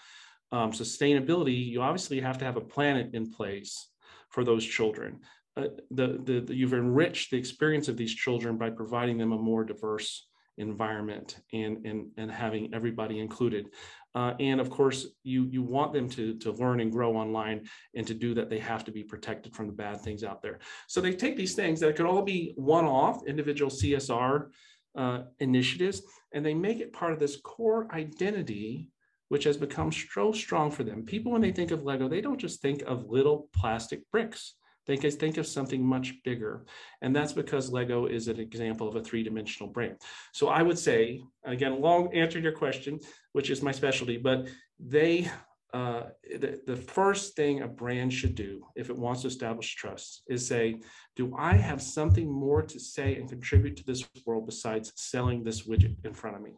um, 0.53 0.73
sustainability 0.73 1.66
you 1.66 1.81
obviously 1.81 2.20
have 2.20 2.38
to 2.38 2.44
have 2.44 2.57
a 2.57 2.61
planet 2.61 3.11
in 3.12 3.31
place 3.31 3.90
for 4.31 4.44
those 4.44 4.64
children 4.64 5.20
uh, 5.57 5.68
the, 5.92 6.20
the, 6.25 6.40
the, 6.40 6.55
you've 6.55 6.75
enriched 6.75 7.31
the 7.31 7.37
experience 7.37 7.88
of 7.88 7.97
these 7.97 8.14
children 8.14 8.59
by 8.59 8.70
providing 8.70 9.16
them 9.18 9.33
a 9.33 9.38
more 9.38 9.64
diverse 9.64 10.27
environment 10.59 11.38
and, 11.53 11.85
and, 11.87 12.11
and 12.16 12.31
having 12.31 12.73
everybody 12.75 13.20
included. 13.20 13.70
Uh, 14.14 14.35
and 14.38 14.61
of 14.61 14.70
course, 14.70 15.07
you, 15.24 15.44
you 15.46 15.62
want 15.62 15.92
them 15.92 16.09
to, 16.09 16.35
to 16.38 16.53
learn 16.53 16.81
and 16.81 16.92
grow 16.92 17.16
online. 17.16 17.66
And 17.94 18.07
to 18.07 18.14
do 18.14 18.35
that, 18.35 18.48
they 18.48 18.61
have 18.61 18.85
to 18.85 18.92
be 18.92 19.03
protected 19.03 19.55
from 19.55 19.66
the 19.66 19.72
bad 19.72 20.00
things 20.00 20.22
out 20.22 20.40
there. 20.40 20.61
So 20.87 21.00
they 21.00 21.14
take 21.14 21.37
these 21.37 21.55
things 21.55 21.81
that 21.81 21.96
could 21.96 22.07
all 22.07 22.22
be 22.22 22.53
one 22.57 22.85
off 22.85 23.27
individual 23.27 23.70
CSR 23.70 24.48
uh, 24.96 25.22
initiatives, 25.40 26.03
and 26.33 26.46
they 26.46 26.55
make 26.55 26.79
it 26.79 26.92
part 26.92 27.12
of 27.12 27.18
this 27.18 27.37
core 27.37 27.88
identity 27.92 28.90
which 29.29 29.44
has 29.44 29.57
become 29.57 29.90
so 29.90 30.33
strong 30.33 30.70
for 30.70 30.85
them. 30.85 31.03
People, 31.03 31.33
when 31.33 31.40
they 31.40 31.50
think 31.50 31.70
of 31.70 31.83
Lego, 31.83 32.09
they 32.09 32.20
don't 32.20 32.38
just 32.38 32.61
think 32.61 32.83
of 32.83 33.11
little 33.11 33.48
plastic 33.53 34.09
bricks. 34.11 34.55
Can 34.87 35.11
think 35.11 35.38
of 35.38 35.47
something 35.47 35.85
much 35.85 36.14
bigger. 36.25 36.66
And 37.01 37.16
that's 37.16 37.33
because 37.33 37.70
Lego 37.70 38.07
is 38.07 38.29
an 38.29 38.38
example 38.38 38.87
of 38.87 38.97
a 38.97 39.03
three-dimensional 39.03 39.73
brain. 39.73 39.97
So 40.33 40.49
I 40.49 40.62
would 40.62 40.79
say, 40.79 41.23
again, 41.44 41.81
long 41.81 42.14
answer 42.14 42.38
to 42.38 42.42
your 42.42 42.53
question, 42.53 43.01
which 43.33 43.51
is 43.51 43.62
my 43.62 43.73
specialty, 43.73 44.18
but 44.18 44.49
they 44.79 45.31
uh, 45.75 46.05
the, 46.38 46.61
the 46.68 46.77
first 46.77 47.35
thing 47.35 47.62
a 47.62 47.66
brand 47.66 48.12
should 48.12 48.37
do 48.37 48.64
if 48.77 48.90
it 48.90 48.97
wants 48.97 49.23
to 49.23 49.27
establish 49.27 49.75
trust 49.75 50.23
is 50.29 50.47
say, 50.47 50.77
do 51.16 51.35
I 51.37 51.55
have 51.55 51.83
something 51.83 52.31
more 52.31 52.62
to 52.62 52.79
say 52.79 53.16
and 53.16 53.29
contribute 53.29 53.77
to 53.79 53.85
this 53.85 54.05
world 54.25 54.47
besides 54.47 54.92
selling 54.94 55.42
this 55.42 55.66
widget 55.66 55.97
in 56.05 56.14
front 56.14 56.37
of 56.37 56.42
me? 56.42 56.53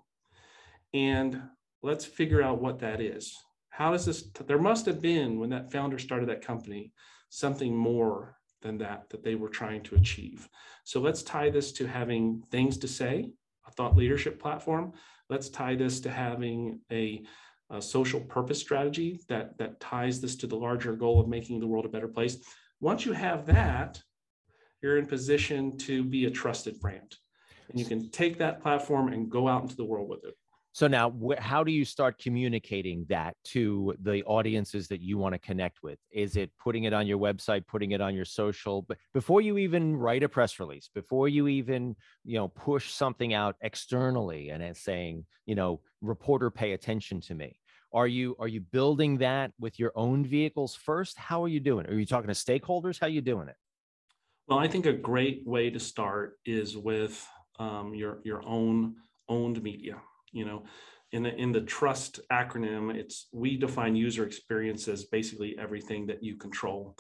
And 0.93 1.41
let's 1.83 2.05
figure 2.05 2.43
out 2.43 2.61
what 2.61 2.81
that 2.81 3.01
is. 3.01 3.35
How 3.71 3.93
does 3.93 4.05
this, 4.05 4.29
there 4.47 4.59
must 4.59 4.85
have 4.85 5.01
been 5.01 5.39
when 5.39 5.49
that 5.49 5.73
founder 5.73 5.99
started 5.99 6.29
that 6.29 6.45
company, 6.45 6.93
something 7.37 7.77
more 7.77 8.35
than 8.63 8.79
that 8.79 9.11
that 9.11 9.23
they 9.23 9.35
were 9.35 9.51
trying 9.51 9.83
to 9.83 9.95
achieve. 9.95 10.49
So 10.85 11.01
let's 11.01 11.23
tie 11.23 11.51
this 11.51 11.71
to 11.73 11.87
having 11.87 12.43
things 12.51 12.79
to 12.79 12.89
say, 12.89 13.31
a 13.67 13.71
thought 13.73 13.95
leadership 13.95 14.41
platform. 14.41 14.95
Let's 15.29 15.51
tie 15.51 15.75
this 15.75 16.01
to 16.01 16.11
having 16.11 16.81
a, 16.91 17.25
a 17.69 17.83
social 17.83 18.21
purpose 18.21 18.59
strategy 18.59 19.21
that, 19.29 19.59
that 19.59 19.81
ties 19.81 20.19
this 20.19 20.35
to 20.37 20.47
the 20.47 20.57
larger 20.57 20.95
goal 20.95 21.21
of 21.21 21.29
making 21.29 21.61
the 21.61 21.67
world 21.67 21.85
a 21.85 21.91
better 21.91 22.09
place. 22.09 22.39
Once 22.81 23.05
you 23.05 23.13
have 23.13 23.45
that, 23.45 24.01
you're 24.81 24.97
in 24.97 25.05
position 25.05 25.77
to 25.77 26.05
be 26.05 26.25
a 26.25 26.31
trusted 26.31 26.81
brand. 26.81 27.17
And 27.69 27.79
you 27.79 27.85
can 27.85 28.09
take 28.11 28.39
that 28.39 28.63
platform 28.63 29.13
and 29.13 29.29
go 29.29 29.47
out 29.47 29.61
into 29.63 29.77
the 29.77 29.85
world 29.85 30.09
with 30.09 30.25
it. 30.25 30.35
So 30.77 30.87
now, 30.87 31.11
wh- 31.11 31.41
how 31.41 31.65
do 31.65 31.73
you 31.73 31.87
start 31.87 32.19
communicating 32.19 33.07
that 33.09 33.35
to 33.45 33.95
the 34.03 34.23
audiences 34.25 34.89
that 34.89 35.01
you 35.01 35.17
want 35.17 35.33
to 35.33 35.39
connect 35.39 35.83
with? 35.83 35.99
Is 36.11 36.37
it 36.37 36.51
putting 36.63 36.85
it 36.85 36.93
on 36.93 37.07
your 37.07 37.17
website, 37.17 37.67
putting 37.67 37.93
it 37.93 38.03
on 38.03 38.15
your 38.15 38.27
social? 38.27 38.83
But 38.83 38.99
before 39.15 39.41
you 39.41 39.57
even 39.57 39.97
write 39.97 40.23
a 40.23 40.29
press 40.29 40.61
release, 40.61 40.91
before 40.95 41.29
you 41.29 41.49
even 41.49 41.97
you 42.27 42.35
know 42.35 42.49
push 42.49 42.91
something 42.93 43.33
out 43.33 43.57
externally, 43.63 44.51
and 44.51 44.63
it's 44.63 44.85
saying, 44.85 45.25
you 45.47 45.55
know, 45.55 45.81
reporter, 46.03 46.51
pay 46.51 46.73
attention 46.73 47.23
to 47.23 47.35
me. 47.35 47.59
Are 47.95 48.07
you 48.07 48.37
are 48.39 48.47
you 48.47 48.61
building 48.61 49.17
that 49.17 49.53
with 49.59 49.79
your 49.79 49.93
own 49.95 50.27
vehicles 50.27 50.75
first? 50.75 51.17
How 51.17 51.43
are 51.43 51.49
you 51.49 51.59
doing? 51.59 51.87
Are 51.87 51.95
you 51.95 52.05
talking 52.05 52.29
to 52.29 52.35
stakeholders? 52.35 53.01
How 53.01 53.07
are 53.07 53.09
you 53.09 53.23
doing 53.23 53.49
it? 53.49 53.57
Well, 54.47 54.59
I 54.59 54.69
think 54.69 54.85
a 54.85 54.93
great 54.93 55.41
way 55.47 55.71
to 55.71 55.81
start 55.81 56.35
is 56.45 56.77
with 56.77 57.27
um, 57.59 57.95
your 57.95 58.19
your 58.25 58.47
own 58.47 58.97
owned 59.27 59.63
media. 59.63 60.03
You 60.33 60.45
know, 60.45 60.65
in 61.13 61.23
the 61.23 61.35
in 61.35 61.53
the 61.53 61.61
trust 61.63 62.21
acronym, 62.33 62.95
it's 62.95 63.29
we 63.33 63.57
define 63.57 63.97
user 63.97 64.25
experience 64.25 64.89
as 64.89 65.05
basically 65.05 65.57
everything 65.59 66.07
that 66.07 66.23
you 66.23 66.37
control, 66.37 66.97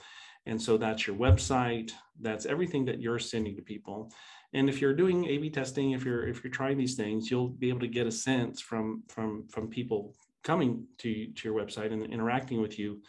and 0.46 0.60
so 0.60 0.76
that's 0.76 1.06
your 1.06 1.16
website, 1.16 1.92
that's 2.20 2.46
everything 2.46 2.84
that 2.86 3.00
you're 3.00 3.18
sending 3.18 3.56
to 3.56 3.62
people. 3.62 4.10
And 4.52 4.68
if 4.68 4.80
you're 4.80 4.94
doing 4.94 5.26
A/B 5.26 5.50
testing, 5.50 5.92
if 5.92 6.04
you're 6.04 6.26
if 6.28 6.42
you're 6.42 6.52
trying 6.52 6.78
these 6.78 6.94
things, 6.94 7.30
you'll 7.30 7.48
be 7.48 7.68
able 7.68 7.80
to 7.80 7.88
get 7.88 8.06
a 8.06 8.12
sense 8.12 8.60
from 8.60 9.02
from 9.08 9.46
from 9.48 9.68
people 9.68 10.14
coming 10.44 10.86
to 10.98 11.26
to 11.32 11.48
your 11.48 11.60
website 11.60 11.92
and 11.92 12.06
interacting 12.06 12.60
with 12.60 12.78
you, 12.78 13.02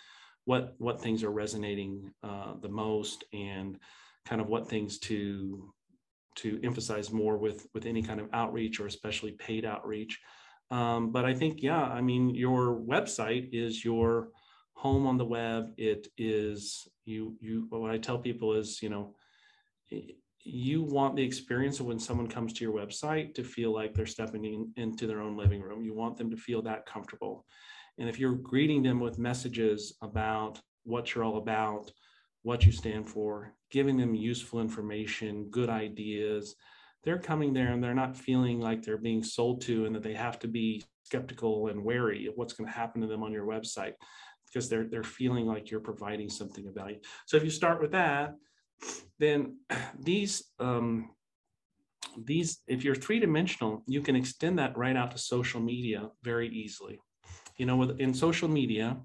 what 0.46 0.76
what 0.80 1.00
things 1.00 1.24
are 1.24 1.32
resonating 1.32 2.12
uh, 2.24 2.54
the 2.62 2.70
most 2.70 3.24
and 3.34 3.78
kind 4.26 4.42
of 4.42 4.48
what 4.48 4.68
things 4.68 4.98
to 4.98 5.72
to 6.38 6.60
emphasize 6.64 7.12
more 7.12 7.38
with 7.38 7.68
with 7.74 7.86
any 7.86 8.02
kind 8.02 8.20
of 8.20 8.30
outreach 8.34 8.80
or 8.80 8.88
especially 8.88 9.32
paid 9.32 9.66
outreach. 9.66 10.20
Um, 10.70 11.12
but 11.12 11.24
i 11.24 11.34
think 11.34 11.64
yeah 11.64 11.84
i 11.84 12.02
mean 12.02 12.36
your 12.36 12.76
website 12.76 13.50
is 13.54 13.86
your 13.86 14.30
home 14.74 15.08
on 15.08 15.18
the 15.18 15.26
web. 15.26 15.72
It 15.78 16.08
is 16.18 16.88
you 17.06 17.36
you 17.40 17.68
what 17.70 17.92
i 17.92 17.98
tell 17.98 18.20
people 18.20 18.54
is 18.54 18.82
you 18.82 18.90
know 18.90 19.16
you 20.48 20.82
want 20.82 21.16
the 21.16 21.24
experience 21.24 21.80
of 21.80 21.88
when 21.88 22.00
someone 22.00 22.28
comes 22.28 22.54
to 22.54 22.64
your 22.64 22.74
website 22.74 23.36
to 23.36 23.44
feel 23.44 23.74
like 23.74 23.94
they're 23.94 24.06
stepping 24.06 24.46
in, 24.46 24.72
into 24.78 25.06
their 25.06 25.20
own 25.20 25.36
living 25.36 25.62
room. 25.62 25.84
You 25.84 25.94
want 25.94 26.16
them 26.16 26.30
to 26.32 26.38
feel 26.38 26.62
that 26.62 26.86
comfortable. 26.86 27.46
And 27.98 28.08
if 28.08 28.18
you're 28.18 28.36
greeting 28.36 28.82
them 28.82 29.00
with 29.00 29.20
messages 29.20 29.98
about 30.02 30.62
what 30.84 31.14
you're 31.14 31.26
all 31.26 31.38
about 31.38 31.92
what 32.48 32.66
you 32.66 32.72
stand 32.72 33.10
for, 33.10 33.54
giving 33.70 33.98
them 33.98 34.16
useful 34.16 34.62
information, 34.62 35.50
good 35.52 35.70
ideas. 35.70 36.56
They're 37.04 37.20
coming 37.20 37.52
there 37.52 37.74
and 37.74 37.84
they're 37.84 37.94
not 37.94 38.16
feeling 38.16 38.62
like 38.62 38.82
they're 38.82 38.98
being 38.98 39.22
sold 39.22 39.60
to 39.64 39.86
and 39.86 39.94
that 39.94 40.02
they 40.02 40.14
have 40.14 40.40
to 40.40 40.48
be 40.48 40.86
skeptical 41.04 41.68
and 41.68 41.84
wary 41.84 42.26
of 42.26 42.36
what's 42.38 42.54
going 42.54 42.70
to 42.70 42.74
happen 42.74 43.02
to 43.02 43.08
them 43.08 43.22
on 43.22 43.34
your 43.34 43.46
website 43.46 43.96
because 44.46 44.70
they're 44.70 44.88
they're 44.88 45.04
feeling 45.04 45.46
like 45.46 45.70
you're 45.70 45.82
providing 45.82 46.30
something 46.30 46.66
of 46.66 46.74
value. 46.74 47.00
So 47.26 47.36
if 47.36 47.44
you 47.44 47.50
start 47.50 47.82
with 47.82 47.92
that, 47.92 48.34
then 49.20 49.58
these 50.00 50.46
um, 50.58 51.10
these 52.18 52.60
if 52.66 52.82
you're 52.86 52.96
three 52.96 53.20
dimensional, 53.20 53.84
you 53.88 54.02
can 54.02 54.16
extend 54.16 54.58
that 54.60 54.78
right 54.78 54.96
out 54.96 55.12
to 55.12 55.18
social 55.18 55.60
media 55.60 56.12
very 56.24 56.48
easily. 56.48 56.98
You 57.58 57.66
know, 57.66 57.76
with 57.76 58.00
in 58.00 58.14
social 58.14 58.48
media, 58.48 58.98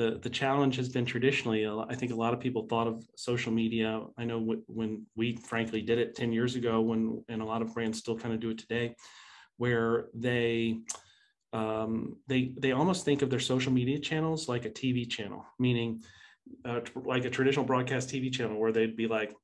the 0.00 0.18
the 0.22 0.30
challenge 0.30 0.76
has 0.76 0.88
been 0.88 1.04
traditionally 1.04 1.66
i 1.90 1.94
think 1.94 2.10
a 2.10 2.14
lot 2.24 2.32
of 2.32 2.40
people 2.40 2.66
thought 2.66 2.86
of 2.86 3.04
social 3.16 3.52
media. 3.52 4.02
I 4.16 4.24
know 4.24 4.56
when 4.66 5.06
we 5.14 5.36
frankly 5.36 5.82
did 5.82 5.98
it 5.98 6.14
10 6.14 6.32
years 6.32 6.56
ago 6.56 6.80
when 6.80 7.22
and 7.28 7.42
a 7.42 7.44
lot 7.44 7.60
of 7.62 7.74
brands 7.74 7.98
still 7.98 8.16
kind 8.16 8.32
of 8.34 8.40
do 8.40 8.50
it 8.50 8.58
today 8.58 8.94
where 9.58 10.06
they 10.14 10.78
um, 11.52 12.16
they 12.28 12.54
they 12.58 12.72
almost 12.72 13.04
think 13.04 13.22
of 13.22 13.28
their 13.28 13.40
social 13.52 13.72
media 13.72 13.98
channels 13.98 14.48
like 14.48 14.64
a 14.64 14.70
tv 14.70 15.08
channel 15.08 15.44
meaning 15.58 16.02
uh, 16.64 16.80
like 17.04 17.24
a 17.26 17.30
traditional 17.30 17.66
broadcast 17.66 18.08
tv 18.08 18.32
channel 18.32 18.58
where 18.58 18.72
they'd 18.72 18.96
be 18.96 19.06
like 19.06 19.34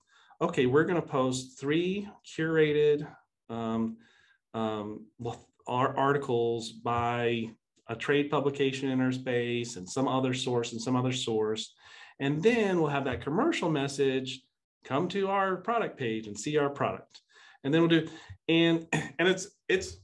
okay 0.40 0.64
we're 0.66 0.84
going 0.84 1.02
to 1.02 1.08
post 1.18 1.60
three 1.60 2.08
curated 2.24 3.06
um, 3.50 3.98
um, 4.54 5.06
articles 5.68 6.72
by 6.72 7.50
a 7.88 7.96
trade 7.96 8.30
publication 8.30 8.90
in 8.90 9.00
our 9.00 9.12
space 9.12 9.76
and 9.76 9.88
some 9.88 10.08
other 10.08 10.34
source 10.34 10.72
and 10.72 10.80
some 10.80 10.96
other 10.96 11.12
source. 11.12 11.74
And 12.18 12.42
then 12.42 12.80
we'll 12.80 12.90
have 12.90 13.04
that 13.04 13.22
commercial 13.22 13.70
message 13.70 14.40
come 14.84 15.08
to 15.08 15.28
our 15.28 15.56
product 15.56 15.98
page 15.98 16.26
and 16.26 16.38
see 16.38 16.56
our 16.56 16.70
product. 16.70 17.20
And 17.64 17.72
then 17.72 17.82
we'll 17.82 18.00
do, 18.00 18.08
and 18.48 18.86
and 18.92 19.28
it's 19.28 19.48
it's 19.68 19.96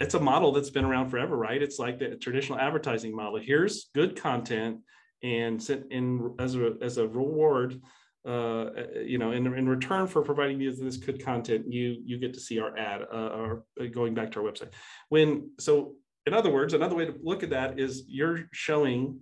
it's 0.00 0.14
a 0.14 0.20
model 0.20 0.52
that's 0.52 0.70
been 0.70 0.84
around 0.84 1.10
forever, 1.10 1.36
right? 1.36 1.62
It's 1.62 1.78
like 1.78 1.98
the 1.98 2.16
traditional 2.16 2.58
advertising 2.58 3.14
model. 3.14 3.38
Here's 3.38 3.90
good 3.94 4.20
content, 4.20 4.78
and 5.22 5.68
in 5.90 6.34
as 6.38 6.54
a 6.54 6.74
as 6.80 6.98
a 6.98 7.06
reward, 7.06 7.80
uh, 8.26 8.70
you 9.04 9.18
know, 9.18 9.32
in, 9.32 9.46
in 9.46 9.68
return 9.68 10.06
for 10.06 10.22
providing 10.22 10.60
you 10.60 10.72
this 10.74 10.96
good 10.96 11.24
content, 11.24 11.70
you 11.72 12.02
you 12.04 12.18
get 12.18 12.34
to 12.34 12.40
see 12.40 12.58
our 12.60 12.76
ad 12.76 13.02
uh, 13.12 13.28
or 13.28 13.64
going 13.92 14.14
back 14.14 14.32
to 14.32 14.40
our 14.40 14.50
website. 14.50 14.72
When 15.08 15.50
so 15.58 15.94
in 16.26 16.34
other 16.34 16.50
words, 16.50 16.74
another 16.74 16.94
way 16.94 17.06
to 17.06 17.14
look 17.22 17.42
at 17.42 17.50
that 17.50 17.78
is 17.78 18.04
you're 18.06 18.44
showing 18.52 19.20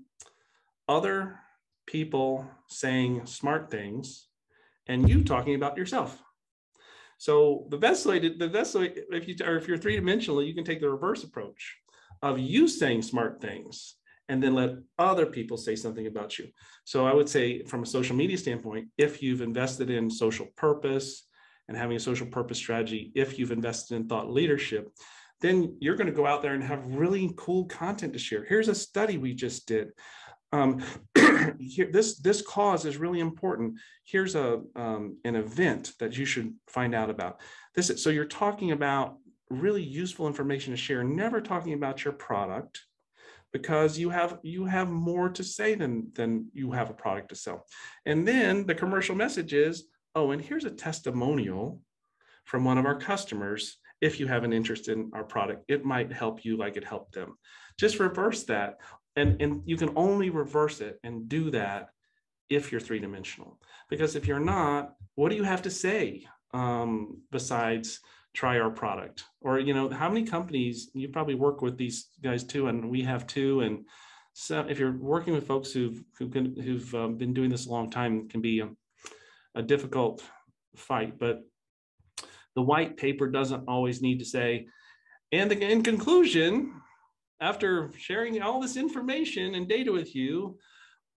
other 0.88 1.38
people 1.86 2.48
saying 2.68 3.26
smart 3.26 3.70
things 3.70 4.26
and 4.86 5.08
you 5.08 5.22
talking 5.22 5.54
about 5.54 5.76
yourself. 5.76 6.22
So 7.18 7.66
the 7.70 7.78
best 7.78 8.06
way 8.06 8.20
to 8.20 8.30
the 8.30 8.48
best 8.48 8.74
way 8.74 8.94
if 9.10 9.26
you 9.26 9.34
or 9.44 9.56
if 9.56 9.66
you're 9.66 9.76
three 9.76 9.96
dimensional, 9.96 10.42
you 10.42 10.54
can 10.54 10.64
take 10.64 10.80
the 10.80 10.88
reverse 10.88 11.24
approach 11.24 11.76
of 12.22 12.38
you 12.38 12.68
saying 12.68 13.02
smart 13.02 13.40
things 13.40 13.96
and 14.28 14.42
then 14.42 14.54
let 14.54 14.76
other 14.98 15.26
people 15.26 15.56
say 15.56 15.74
something 15.74 16.06
about 16.06 16.38
you. 16.38 16.48
So 16.84 17.06
I 17.06 17.14
would 17.14 17.28
say 17.28 17.64
from 17.64 17.82
a 17.82 17.86
social 17.86 18.14
media 18.14 18.36
standpoint, 18.36 18.88
if 18.98 19.22
you've 19.22 19.40
invested 19.40 19.90
in 19.90 20.10
social 20.10 20.46
purpose 20.56 21.26
and 21.66 21.76
having 21.76 21.96
a 21.96 22.00
social 22.00 22.26
purpose 22.26 22.58
strategy, 22.58 23.12
if 23.14 23.38
you've 23.38 23.52
invested 23.52 23.96
in 23.96 24.06
thought 24.06 24.30
leadership, 24.30 24.90
then 25.40 25.76
you're 25.80 25.96
going 25.96 26.08
to 26.08 26.12
go 26.12 26.26
out 26.26 26.42
there 26.42 26.54
and 26.54 26.62
have 26.62 26.94
really 26.94 27.32
cool 27.36 27.64
content 27.66 28.12
to 28.12 28.18
share. 28.18 28.44
Here's 28.44 28.68
a 28.68 28.74
study 28.74 29.18
we 29.18 29.34
just 29.34 29.66
did. 29.66 29.92
Um, 30.52 30.82
here, 31.60 31.90
this 31.92 32.18
this 32.18 32.42
cause 32.42 32.84
is 32.84 32.96
really 32.96 33.20
important. 33.20 33.74
Here's 34.04 34.34
a 34.34 34.62
um, 34.74 35.18
an 35.24 35.36
event 35.36 35.92
that 36.00 36.16
you 36.16 36.24
should 36.24 36.54
find 36.66 36.94
out 36.94 37.10
about. 37.10 37.40
This 37.74 37.90
is, 37.90 38.02
so 38.02 38.10
you're 38.10 38.24
talking 38.24 38.72
about 38.72 39.16
really 39.50 39.82
useful 39.82 40.26
information 40.26 40.72
to 40.72 40.76
share. 40.76 41.04
Never 41.04 41.40
talking 41.40 41.74
about 41.74 42.04
your 42.04 42.14
product 42.14 42.80
because 43.52 43.98
you 43.98 44.10
have 44.10 44.38
you 44.42 44.64
have 44.64 44.88
more 44.88 45.28
to 45.30 45.44
say 45.44 45.74
than 45.74 46.10
than 46.14 46.48
you 46.52 46.72
have 46.72 46.90
a 46.90 46.94
product 46.94 47.28
to 47.30 47.34
sell. 47.34 47.66
And 48.06 48.26
then 48.26 48.66
the 48.66 48.74
commercial 48.74 49.14
message 49.14 49.52
is, 49.52 49.84
oh, 50.14 50.30
and 50.30 50.42
here's 50.42 50.64
a 50.64 50.70
testimonial 50.70 51.80
from 52.44 52.64
one 52.64 52.78
of 52.78 52.86
our 52.86 52.98
customers 52.98 53.76
if 54.00 54.20
you 54.20 54.26
have 54.26 54.44
an 54.44 54.52
interest 54.52 54.88
in 54.88 55.10
our 55.12 55.24
product 55.24 55.64
it 55.68 55.84
might 55.84 56.12
help 56.12 56.44
you 56.44 56.56
like 56.56 56.76
it 56.76 56.84
helped 56.84 57.12
them. 57.12 57.36
Just 57.78 57.98
reverse 57.98 58.44
that 58.44 58.78
and 59.16 59.40
and 59.42 59.62
you 59.64 59.76
can 59.76 59.90
only 59.96 60.30
reverse 60.30 60.80
it 60.80 60.98
and 61.04 61.28
do 61.28 61.50
that 61.50 61.90
if 62.50 62.72
you're 62.72 62.80
three 62.80 62.98
dimensional 62.98 63.58
because 63.90 64.16
if 64.16 64.26
you're 64.26 64.40
not 64.40 64.94
what 65.14 65.30
do 65.30 65.36
you 65.36 65.42
have 65.42 65.62
to 65.62 65.70
say 65.70 66.26
um, 66.54 67.20
besides 67.30 68.00
try 68.34 68.58
our 68.58 68.70
product? 68.70 69.24
Or 69.40 69.58
you 69.58 69.74
know 69.74 69.88
how 69.88 70.08
many 70.08 70.24
companies 70.24 70.90
you 70.94 71.08
probably 71.08 71.34
work 71.34 71.62
with 71.62 71.76
these 71.76 72.08
guys 72.22 72.44
too 72.44 72.68
and 72.68 72.88
we 72.88 73.02
have 73.02 73.26
too 73.26 73.60
and 73.60 73.84
so 74.32 74.64
if 74.68 74.78
you're 74.78 74.96
working 74.96 75.34
with 75.34 75.48
folks 75.48 75.72
who've 75.72 76.00
who 76.18 76.28
can, 76.28 76.54
who've 76.60 76.94
um, 76.94 77.16
been 77.16 77.34
doing 77.34 77.50
this 77.50 77.66
a 77.66 77.70
long 77.70 77.90
time 77.90 78.28
can 78.28 78.40
be 78.40 78.60
a, 78.60 78.68
a 79.56 79.62
difficult 79.62 80.22
fight 80.76 81.18
but 81.18 81.42
the 82.58 82.62
white 82.62 82.96
paper 82.96 83.28
doesn't 83.28 83.68
always 83.68 84.02
need 84.02 84.18
to 84.18 84.24
say, 84.24 84.66
and 85.30 85.52
in 85.52 85.80
conclusion, 85.84 86.72
after 87.40 87.92
sharing 87.96 88.42
all 88.42 88.60
this 88.60 88.76
information 88.76 89.54
and 89.54 89.68
data 89.68 89.92
with 89.92 90.12
you, 90.12 90.58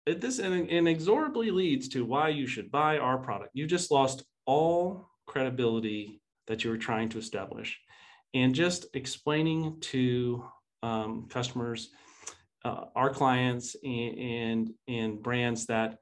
this 0.06 0.39
inexorably 0.39 1.49
leads 1.49 1.88
to 1.88 2.04
why 2.04 2.28
you 2.28 2.45
should 2.45 2.69
buy 2.69 2.97
our 2.97 3.17
product. 3.17 3.52
You 3.54 3.67
just 3.67 3.89
lost 3.89 4.25
all 4.45 5.08
credibility 5.28 6.21
that 6.47 6.65
you 6.65 6.71
were 6.71 6.78
trying 6.89 7.08
to 7.08 7.17
establish. 7.17 7.80
And 8.34 8.54
just 8.54 8.88
explaining 8.93 9.80
to 9.93 10.43
um, 10.84 11.28
customers, 11.30 11.88
uh, 12.65 12.84
our 12.97 13.12
clients, 13.12 13.78
and, 13.82 14.17
and, 14.19 14.73
and 14.89 15.23
brands 15.23 15.67
that 15.67 15.99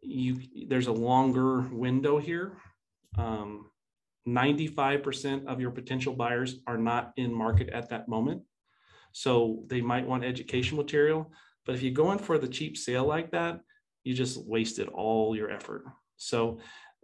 you 0.00 0.40
there's 0.66 0.86
a 0.86 0.92
longer 1.10 1.60
window 1.60 2.18
here. 2.18 2.56
Um, 3.18 3.66
95% 4.26 5.46
of 5.46 5.60
your 5.60 5.70
potential 5.70 6.14
buyers 6.14 6.56
are 6.66 6.78
not 6.78 7.12
in 7.16 7.34
market 7.34 7.68
at 7.70 7.88
that 7.90 8.08
moment. 8.08 8.42
So 9.12 9.64
they 9.66 9.80
might 9.80 10.06
want 10.06 10.24
education 10.24 10.76
material. 10.76 11.30
But 11.66 11.74
if 11.74 11.82
you 11.82 11.90
go 11.90 12.12
in 12.12 12.18
for 12.18 12.38
the 12.38 12.48
cheap 12.48 12.76
sale 12.76 13.04
like 13.04 13.30
that, 13.32 13.60
you 14.04 14.14
just 14.14 14.44
wasted 14.46 14.88
all 14.88 15.36
your 15.36 15.50
effort. 15.50 15.84
So 16.16 16.58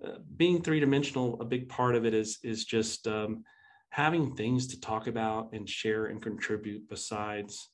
uh, 0.05 0.19
being 0.37 0.63
three 0.63 0.81
dimensional, 0.81 1.41
a 1.41 1.45
big 1.45 1.69
part 1.69 1.95
of 1.95 2.07
it 2.07 2.15
is, 2.15 2.39
is 2.43 2.65
just 2.65 3.07
um, 3.07 3.45
having 3.91 4.35
things 4.35 4.67
to 4.69 4.81
talk 4.81 5.07
about 5.07 5.51
and 5.53 5.69
share 5.69 6.07
and 6.07 6.23
contribute 6.23 6.89
besides 6.89 7.69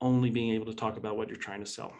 only 0.00 0.30
being 0.30 0.54
able 0.54 0.66
to 0.66 0.74
talk 0.74 0.96
about 0.96 1.16
what 1.16 1.28
you're 1.28 1.36
trying 1.36 1.60
to 1.60 1.70
sell. 1.70 1.92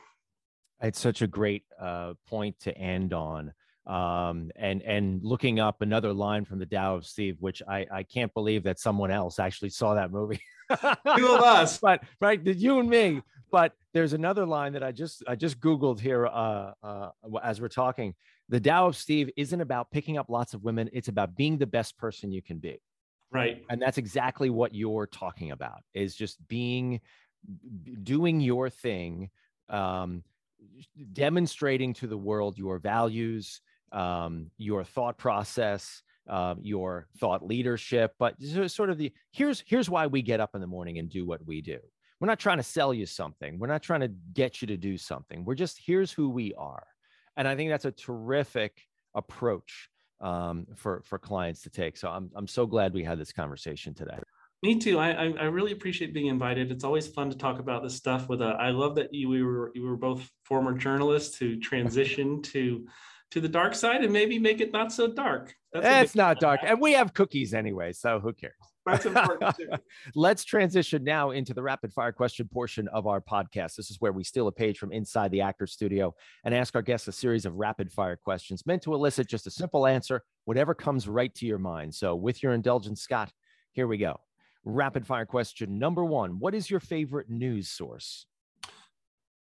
It's 0.83 1.01
such 1.01 1.21
a 1.23 1.27
great 1.27 1.65
uh, 1.79 2.15
point 2.27 2.59
to 2.61 2.77
end 2.77 3.13
on 3.13 3.53
um, 3.87 4.51
and 4.57 4.83
and 4.83 5.25
looking 5.25 5.59
up 5.59 5.83
another 5.83 6.13
line 6.13 6.45
from 6.45 6.59
the 6.59 6.67
Tao 6.67 6.97
of 6.97 7.07
Steve, 7.07 7.37
which 7.41 7.63
I 7.67 7.87
I 7.91 8.03
can't 8.03 8.33
believe 8.35 8.65
that 8.65 8.79
someone 8.79 9.11
else 9.11 9.39
actually 9.39 9.71
saw 9.71 9.95
that 9.95 10.11
movie. 10.11 10.41
Two 10.71 11.29
of 11.29 11.43
us, 11.43 11.79
but 11.83 12.03
right, 12.21 12.43
did 12.43 12.61
you 12.61 12.79
and 12.79 12.89
me. 12.89 13.23
but 13.51 13.75
there's 13.93 14.13
another 14.13 14.47
line 14.47 14.75
that 14.75 14.83
I 14.83 14.93
just 14.93 15.25
I 15.27 15.35
just 15.35 15.61
googled 15.61 15.99
here 15.99 16.27
uh, 16.27 16.73
uh, 16.83 17.11
as 17.43 17.61
we're 17.61 17.69
talking. 17.69 18.15
The 18.49 18.61
Tao 18.61 18.89
of 18.89 18.97
Steve 18.97 19.31
isn't 19.37 19.61
about 19.61 19.91
picking 19.91 20.19
up 20.19 20.29
lots 20.29 20.55
of 20.55 20.63
women; 20.63 20.91
it's 20.93 21.09
about 21.09 21.37
being 21.37 21.59
the 21.59 21.67
best 21.67 21.97
person 21.97 22.33
you 22.33 22.43
can 22.43 22.59
be. 22.59 22.81
Right. 23.33 23.65
And 23.71 23.81
that's 23.81 23.99
exactly 23.99 24.51
what 24.51 24.75
you're 24.75 25.07
talking 25.07 25.53
about: 25.53 25.83
is 25.95 26.15
just 26.15 26.37
being, 26.49 27.01
doing 28.03 28.41
your 28.41 28.69
thing, 28.69 29.31
um, 29.69 30.23
demonstrating 31.13 31.95
to 31.95 32.07
the 32.07 32.19
world 32.19 32.59
your 32.59 32.79
values, 32.79 33.61
um, 33.93 34.51
your 34.59 34.85
thought 34.85 35.19
process, 35.19 36.03
uh, 36.29 36.55
your 36.61 37.07
thought 37.19 37.47
leadership. 37.47 38.15
But 38.19 38.41
sort 38.69 38.91
of 38.91 38.99
the 38.99 39.13
here's 39.33 39.63
here's 39.67 39.91
why 39.91 40.07
we 40.07 40.23
get 40.23 40.41
up 40.41 40.55
in 40.55 40.61
the 40.61 40.67
morning 40.67 40.99
and 40.99 41.09
do 41.09 41.27
what 41.27 41.45
we 41.47 41.61
do. 41.61 41.79
We're 42.21 42.29
not 42.29 42.39
trying 42.39 42.59
to 42.59 42.63
sell 42.63 42.93
you 42.93 43.07
something. 43.07 43.59
We're 43.59 43.67
not 43.67 43.83
trying 43.83 44.01
to 44.01 44.13
get 44.35 44.61
you 44.61 44.69
to 44.69 44.77
do 44.77 44.99
something. 44.99 45.45
We're 45.45 45.55
just 45.55 45.81
here's 45.85 46.13
who 46.13 46.29
we 46.29 46.55
are. 46.55 46.87
And 47.37 47.49
I 47.49 47.57
think 47.57 47.71
that's 47.71 47.87
a 47.87 47.93
terrific 47.93 48.81
approach 49.15 49.89
um, 50.21 50.67
for 50.77 51.03
for 51.05 51.19
clients 51.19 51.63
to 51.63 51.71
take. 51.71 51.97
So 51.97 52.09
I'm 52.09 52.31
I'm 52.35 52.47
so 52.47 52.67
glad 52.67 52.93
we 52.93 53.05
had 53.05 53.19
this 53.19 53.33
conversation 53.33 53.95
today. 53.95 54.19
Me 54.63 54.79
too. 54.79 54.99
I 54.99 55.13
I 55.13 55.45
really 55.45 55.73
appreciate 55.73 56.13
being 56.13 56.27
invited. 56.27 56.71
It's 56.71 56.85
always 56.85 57.09
fun 57.09 57.31
to 57.31 57.37
talk 57.37 57.59
about 57.59 57.83
this 57.83 57.97
stuff 57.97 58.29
with. 58.29 58.43
A, 58.43 58.57
I 58.61 58.71
love 58.71 58.95
that 58.97 59.13
you 59.15 59.29
we 59.29 59.43
were 59.43 59.73
you 59.75 59.85
were 59.85 59.97
both 59.97 60.29
former 60.45 60.75
journalists 60.75 61.39
who 61.39 61.57
transitioned 61.59 62.45
to 62.53 62.87
to 63.31 63.41
the 63.41 63.49
dark 63.49 63.75
side 63.75 64.03
and 64.03 64.13
maybe 64.13 64.39
make 64.39 64.61
it 64.61 64.73
not 64.73 64.93
so 64.93 65.07
dark. 65.07 65.55
That's 65.73 65.87
eh, 65.87 66.01
it's 66.03 66.15
not 66.15 66.41
dark, 66.41 66.61
and 66.65 66.81
we 66.81 66.93
have 66.93 67.15
cookies 67.15 67.55
anyway, 67.55 67.93
so 67.93 68.19
who 68.21 68.33
cares? 68.33 68.55
That's 68.87 69.07
important 69.07 69.57
too. 69.57 69.69
Let's 70.15 70.45
transition 70.45 71.05
now 71.05 71.31
into 71.31 71.55
the 71.55 71.63
rapid 71.63 71.93
fire 71.93 72.13
question 72.13 72.49
portion 72.49 72.89
of 72.89 73.07
our 73.07 73.21
podcast. 73.21 73.77
This 73.77 73.91
is 73.91 73.99
where 74.01 74.13
we 74.13 74.25
steal 74.25 74.49
a 74.49 74.53
page 74.53 74.79
from 74.79 74.93
inside 74.93 75.31
the 75.31 75.43
actor 75.43 75.67
studio 75.67 76.15
and 76.45 76.55
ask 76.55 76.75
our 76.75 76.83
guests 76.83 77.07
a 77.07 77.13
series 77.13 77.45
of 77.45 77.55
rapid 77.55 77.93
fire 77.93 78.17
questions 78.17 78.67
meant 78.67 78.83
to 78.83 78.95
elicit 78.95 79.29
just 79.29 79.47
a 79.47 79.51
simple 79.51 79.87
answer, 79.87 80.23
whatever 80.45 80.75
comes 80.75 81.07
right 81.07 81.35
to 81.37 81.47
your 81.47 81.59
mind. 81.59 81.95
So, 81.95 82.17
with 82.17 82.43
your 82.43 82.53
indulgence, 82.53 83.03
Scott, 83.03 83.31
here 83.73 83.87
we 83.87 83.99
go. 83.99 84.19
Rapid 84.65 85.07
fire 85.07 85.27
question 85.27 85.79
number 85.79 86.05
one 86.05 86.39
What 86.41 86.55
is 86.55 86.71
your 86.71 86.81
favorite 86.81 87.31
news 87.31 87.69
source? 87.69 88.27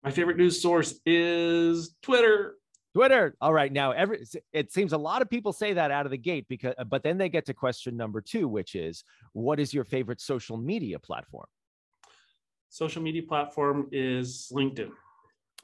My 0.04 0.10
favorite 0.10 0.38
news 0.38 0.62
source 0.62 0.98
is 1.04 1.94
Twitter. 2.02 2.54
Twitter. 2.94 3.36
All 3.40 3.52
right. 3.52 3.72
Now, 3.72 3.92
every 3.92 4.24
it 4.52 4.72
seems 4.72 4.92
a 4.92 4.98
lot 4.98 5.22
of 5.22 5.30
people 5.30 5.52
say 5.52 5.74
that 5.74 5.90
out 5.90 6.06
of 6.06 6.10
the 6.10 6.18
gate 6.18 6.46
because, 6.48 6.74
uh, 6.78 6.84
but 6.84 7.02
then 7.02 7.18
they 7.18 7.28
get 7.28 7.46
to 7.46 7.54
question 7.54 7.96
number 7.96 8.20
two, 8.20 8.48
which 8.48 8.74
is, 8.74 9.04
what 9.32 9.60
is 9.60 9.72
your 9.72 9.84
favorite 9.84 10.20
social 10.20 10.56
media 10.56 10.98
platform? 10.98 11.46
Social 12.68 13.02
media 13.02 13.22
platform 13.22 13.88
is 13.92 14.50
LinkedIn. 14.52 14.90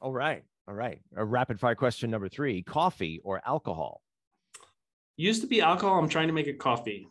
All 0.01 0.12
right. 0.12 0.45
All 0.69 0.75
right. 0.75 1.01
A 1.17 1.25
rapid 1.25 1.61
fire 1.61 1.75
question 1.75 2.11
number 2.11 2.29
three: 2.29 2.62
coffee 2.62 3.21
or 3.25 3.41
alcohol? 3.47 4.03
Used 5.17 5.41
to 5.41 5.47
be 5.47 5.61
alcohol. 5.61 5.99
I'm 5.99 6.09
trying 6.09 6.27
to 6.27 6.35
make 6.35 6.47
it 6.47 6.59
coffee. 6.59 7.09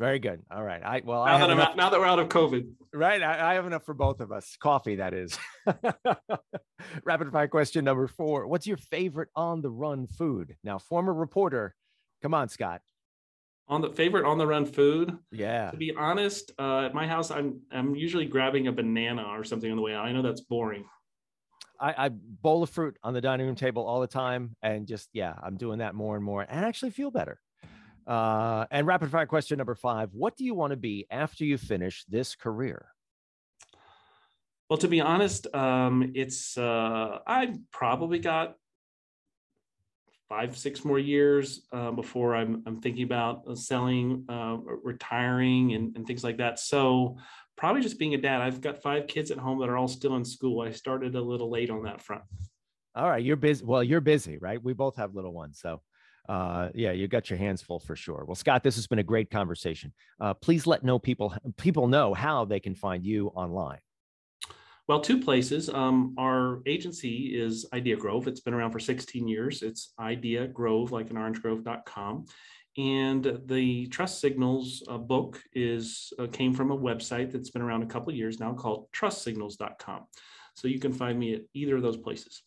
Very 0.00 0.18
good. 0.18 0.40
All 0.50 0.64
right. 0.64 0.82
I 0.82 1.02
well, 1.04 1.26
now, 1.26 1.34
I 1.34 1.54
that, 1.54 1.76
now 1.76 1.90
that 1.90 2.00
we're 2.00 2.06
out 2.06 2.18
of 2.18 2.30
COVID, 2.30 2.72
right? 2.94 3.22
I, 3.22 3.50
I, 3.50 3.54
have 3.54 3.66
enough 3.66 3.84
for 3.84 3.92
both 3.92 4.20
of 4.20 4.32
us. 4.32 4.56
Coffee, 4.58 4.96
that 4.96 5.12
is. 5.12 5.38
Rapid 7.04 7.30
fire 7.30 7.48
question 7.48 7.84
number 7.84 8.06
four: 8.08 8.46
What's 8.46 8.66
your 8.66 8.78
favorite 8.78 9.28
on 9.36 9.60
the 9.60 9.68
run 9.68 10.06
food? 10.06 10.56
Now, 10.64 10.78
former 10.78 11.12
reporter, 11.12 11.74
come 12.22 12.32
on, 12.32 12.48
Scott. 12.48 12.80
On 13.68 13.82
the 13.82 13.90
favorite 13.90 14.24
on 14.24 14.38
the 14.38 14.46
run 14.46 14.64
food. 14.64 15.18
Yeah. 15.32 15.70
To 15.70 15.76
be 15.76 15.92
honest, 15.94 16.52
uh, 16.58 16.86
at 16.86 16.94
my 16.94 17.06
house, 17.06 17.30
I'm 17.30 17.60
I'm 17.70 17.94
usually 17.94 18.24
grabbing 18.24 18.68
a 18.68 18.72
banana 18.72 19.24
or 19.24 19.44
something 19.44 19.70
on 19.70 19.76
the 19.76 19.82
way 19.82 19.92
out. 19.92 20.06
I 20.06 20.12
know 20.12 20.22
that's 20.22 20.40
boring. 20.40 20.86
I, 21.78 22.06
I 22.06 22.08
bowl 22.08 22.62
of 22.62 22.70
fruit 22.70 22.96
on 23.02 23.12
the 23.12 23.20
dining 23.20 23.44
room 23.44 23.54
table 23.54 23.86
all 23.86 24.00
the 24.00 24.06
time, 24.06 24.56
and 24.62 24.86
just 24.86 25.10
yeah, 25.12 25.34
I'm 25.42 25.58
doing 25.58 25.80
that 25.80 25.94
more 25.94 26.16
and 26.16 26.24
more, 26.24 26.46
and 26.48 26.64
I 26.64 26.68
actually 26.68 26.92
feel 26.92 27.10
better. 27.10 27.38
Uh, 28.06 28.66
and 28.70 28.86
rapid 28.86 29.10
fire 29.10 29.26
question 29.26 29.58
number 29.58 29.74
five 29.74 30.10
What 30.12 30.36
do 30.36 30.44
you 30.44 30.54
want 30.54 30.72
to 30.72 30.76
be 30.76 31.06
after 31.10 31.44
you 31.44 31.58
finish 31.58 32.04
this 32.08 32.34
career? 32.34 32.86
Well, 34.68 34.78
to 34.78 34.88
be 34.88 35.00
honest, 35.00 35.52
um, 35.54 36.12
it's 36.14 36.56
uh, 36.56 37.18
I 37.26 37.54
probably 37.72 38.20
got 38.20 38.54
five, 40.28 40.56
six 40.56 40.84
more 40.84 40.98
years 40.98 41.66
uh, 41.72 41.90
before 41.90 42.36
I'm, 42.36 42.62
I'm 42.64 42.80
thinking 42.80 43.02
about 43.02 43.42
uh, 43.48 43.56
selling, 43.56 44.24
uh, 44.28 44.58
retiring, 44.84 45.74
and, 45.74 45.96
and 45.96 46.06
things 46.06 46.22
like 46.22 46.36
that. 46.36 46.60
So 46.60 47.16
probably 47.56 47.82
just 47.82 47.98
being 47.98 48.14
a 48.14 48.18
dad. 48.18 48.40
I've 48.40 48.60
got 48.60 48.80
five 48.80 49.08
kids 49.08 49.32
at 49.32 49.38
home 49.38 49.58
that 49.58 49.68
are 49.68 49.76
all 49.76 49.88
still 49.88 50.14
in 50.14 50.24
school. 50.24 50.62
I 50.62 50.70
started 50.70 51.16
a 51.16 51.20
little 51.20 51.50
late 51.50 51.68
on 51.68 51.82
that 51.82 52.00
front. 52.00 52.22
All 52.94 53.08
right, 53.08 53.22
you're 53.22 53.36
busy. 53.36 53.64
Well, 53.64 53.82
you're 53.82 54.00
busy, 54.00 54.38
right? 54.38 54.62
We 54.62 54.72
both 54.72 54.96
have 54.96 55.16
little 55.16 55.32
ones, 55.32 55.58
so 55.60 55.82
uh, 56.30 56.68
yeah, 56.76 56.92
you 56.92 57.08
got 57.08 57.28
your 57.28 57.40
hands 57.40 57.60
full 57.60 57.80
for 57.80 57.96
sure. 57.96 58.24
Well, 58.24 58.36
Scott, 58.36 58.62
this 58.62 58.76
has 58.76 58.86
been 58.86 59.00
a 59.00 59.02
great 59.02 59.30
conversation. 59.30 59.92
Uh, 60.20 60.32
please 60.32 60.64
let 60.64 60.84
know 60.84 60.96
people 60.96 61.34
people 61.56 61.88
know 61.88 62.14
how 62.14 62.44
they 62.44 62.60
can 62.60 62.76
find 62.76 63.04
you 63.04 63.28
online. 63.34 63.78
Well, 64.86 65.00
two 65.00 65.20
places. 65.20 65.68
Um, 65.68 66.14
our 66.18 66.62
agency 66.66 67.36
is 67.36 67.66
Idea 67.72 67.96
Grove. 67.96 68.28
It's 68.28 68.40
been 68.40 68.54
around 68.54 68.70
for 68.70 68.78
16 68.78 69.26
years. 69.26 69.62
It's 69.62 69.92
Idea 69.98 70.46
Grove, 70.46 70.92
like 70.92 71.10
in 71.10 71.16
orangegrove.com. 71.16 72.26
And 72.78 73.40
the 73.46 73.86
Trust 73.86 74.20
Signals 74.20 74.84
uh, 74.88 74.98
book 74.98 75.40
is 75.52 76.12
uh, 76.20 76.28
came 76.28 76.54
from 76.54 76.70
a 76.70 76.78
website 76.78 77.32
that's 77.32 77.50
been 77.50 77.62
around 77.62 77.82
a 77.82 77.86
couple 77.86 78.14
years 78.14 78.38
now 78.38 78.54
called 78.54 78.86
trustsignals.com. 78.92 80.06
So 80.54 80.68
you 80.68 80.78
can 80.78 80.92
find 80.92 81.18
me 81.18 81.34
at 81.34 81.42
either 81.54 81.76
of 81.76 81.82
those 81.82 81.96
places. 81.96 82.42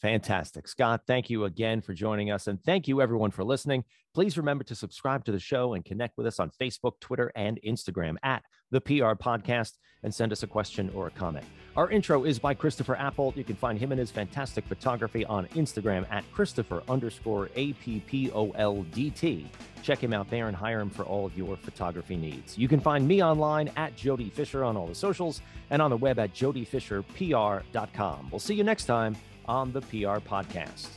Fantastic. 0.00 0.68
Scott, 0.68 1.02
thank 1.08 1.28
you 1.28 1.44
again 1.44 1.80
for 1.80 1.92
joining 1.92 2.30
us. 2.30 2.46
And 2.46 2.62
thank 2.62 2.86
you, 2.86 3.02
everyone, 3.02 3.32
for 3.32 3.42
listening. 3.42 3.84
Please 4.14 4.38
remember 4.38 4.62
to 4.64 4.74
subscribe 4.74 5.24
to 5.24 5.32
the 5.32 5.40
show 5.40 5.74
and 5.74 5.84
connect 5.84 6.16
with 6.16 6.26
us 6.26 6.38
on 6.38 6.50
Facebook, 6.60 7.00
Twitter, 7.00 7.32
and 7.34 7.58
Instagram 7.66 8.14
at 8.22 8.44
the 8.70 8.80
PR 8.80 9.14
Podcast 9.14 9.72
and 10.04 10.14
send 10.14 10.30
us 10.30 10.44
a 10.44 10.46
question 10.46 10.90
or 10.94 11.08
a 11.08 11.10
comment. 11.10 11.44
Our 11.76 11.90
intro 11.90 12.24
is 12.24 12.38
by 12.38 12.54
Christopher 12.54 12.96
Appoldt. 12.96 13.36
You 13.36 13.42
can 13.44 13.56
find 13.56 13.78
him 13.78 13.90
and 13.90 13.98
his 13.98 14.10
fantastic 14.10 14.64
photography 14.66 15.24
on 15.24 15.46
Instagram 15.48 16.06
at 16.10 16.24
Christopher 16.32 16.82
underscore 16.88 17.50
A 17.56 17.72
P 17.74 18.00
P 18.06 18.30
O 18.32 18.50
L 18.52 18.84
D 18.92 19.10
T. 19.10 19.50
Check 19.82 19.98
him 19.98 20.12
out 20.12 20.30
there 20.30 20.48
and 20.48 20.56
hire 20.56 20.80
him 20.80 20.90
for 20.90 21.04
all 21.04 21.26
of 21.26 21.36
your 21.36 21.56
photography 21.56 22.16
needs. 22.16 22.56
You 22.58 22.68
can 22.68 22.80
find 22.80 23.06
me 23.06 23.22
online 23.22 23.70
at 23.76 23.96
Jody 23.96 24.30
Fisher 24.30 24.64
on 24.64 24.76
all 24.76 24.86
the 24.86 24.94
socials 24.94 25.40
and 25.70 25.82
on 25.82 25.90
the 25.90 25.96
web 25.96 26.18
at 26.18 26.34
jodyfisherpr.com. 26.34 28.28
We'll 28.30 28.38
see 28.40 28.54
you 28.54 28.64
next 28.64 28.84
time 28.86 29.16
on 29.48 29.72
the 29.72 29.80
PR 29.80 30.20
Podcast. 30.20 30.88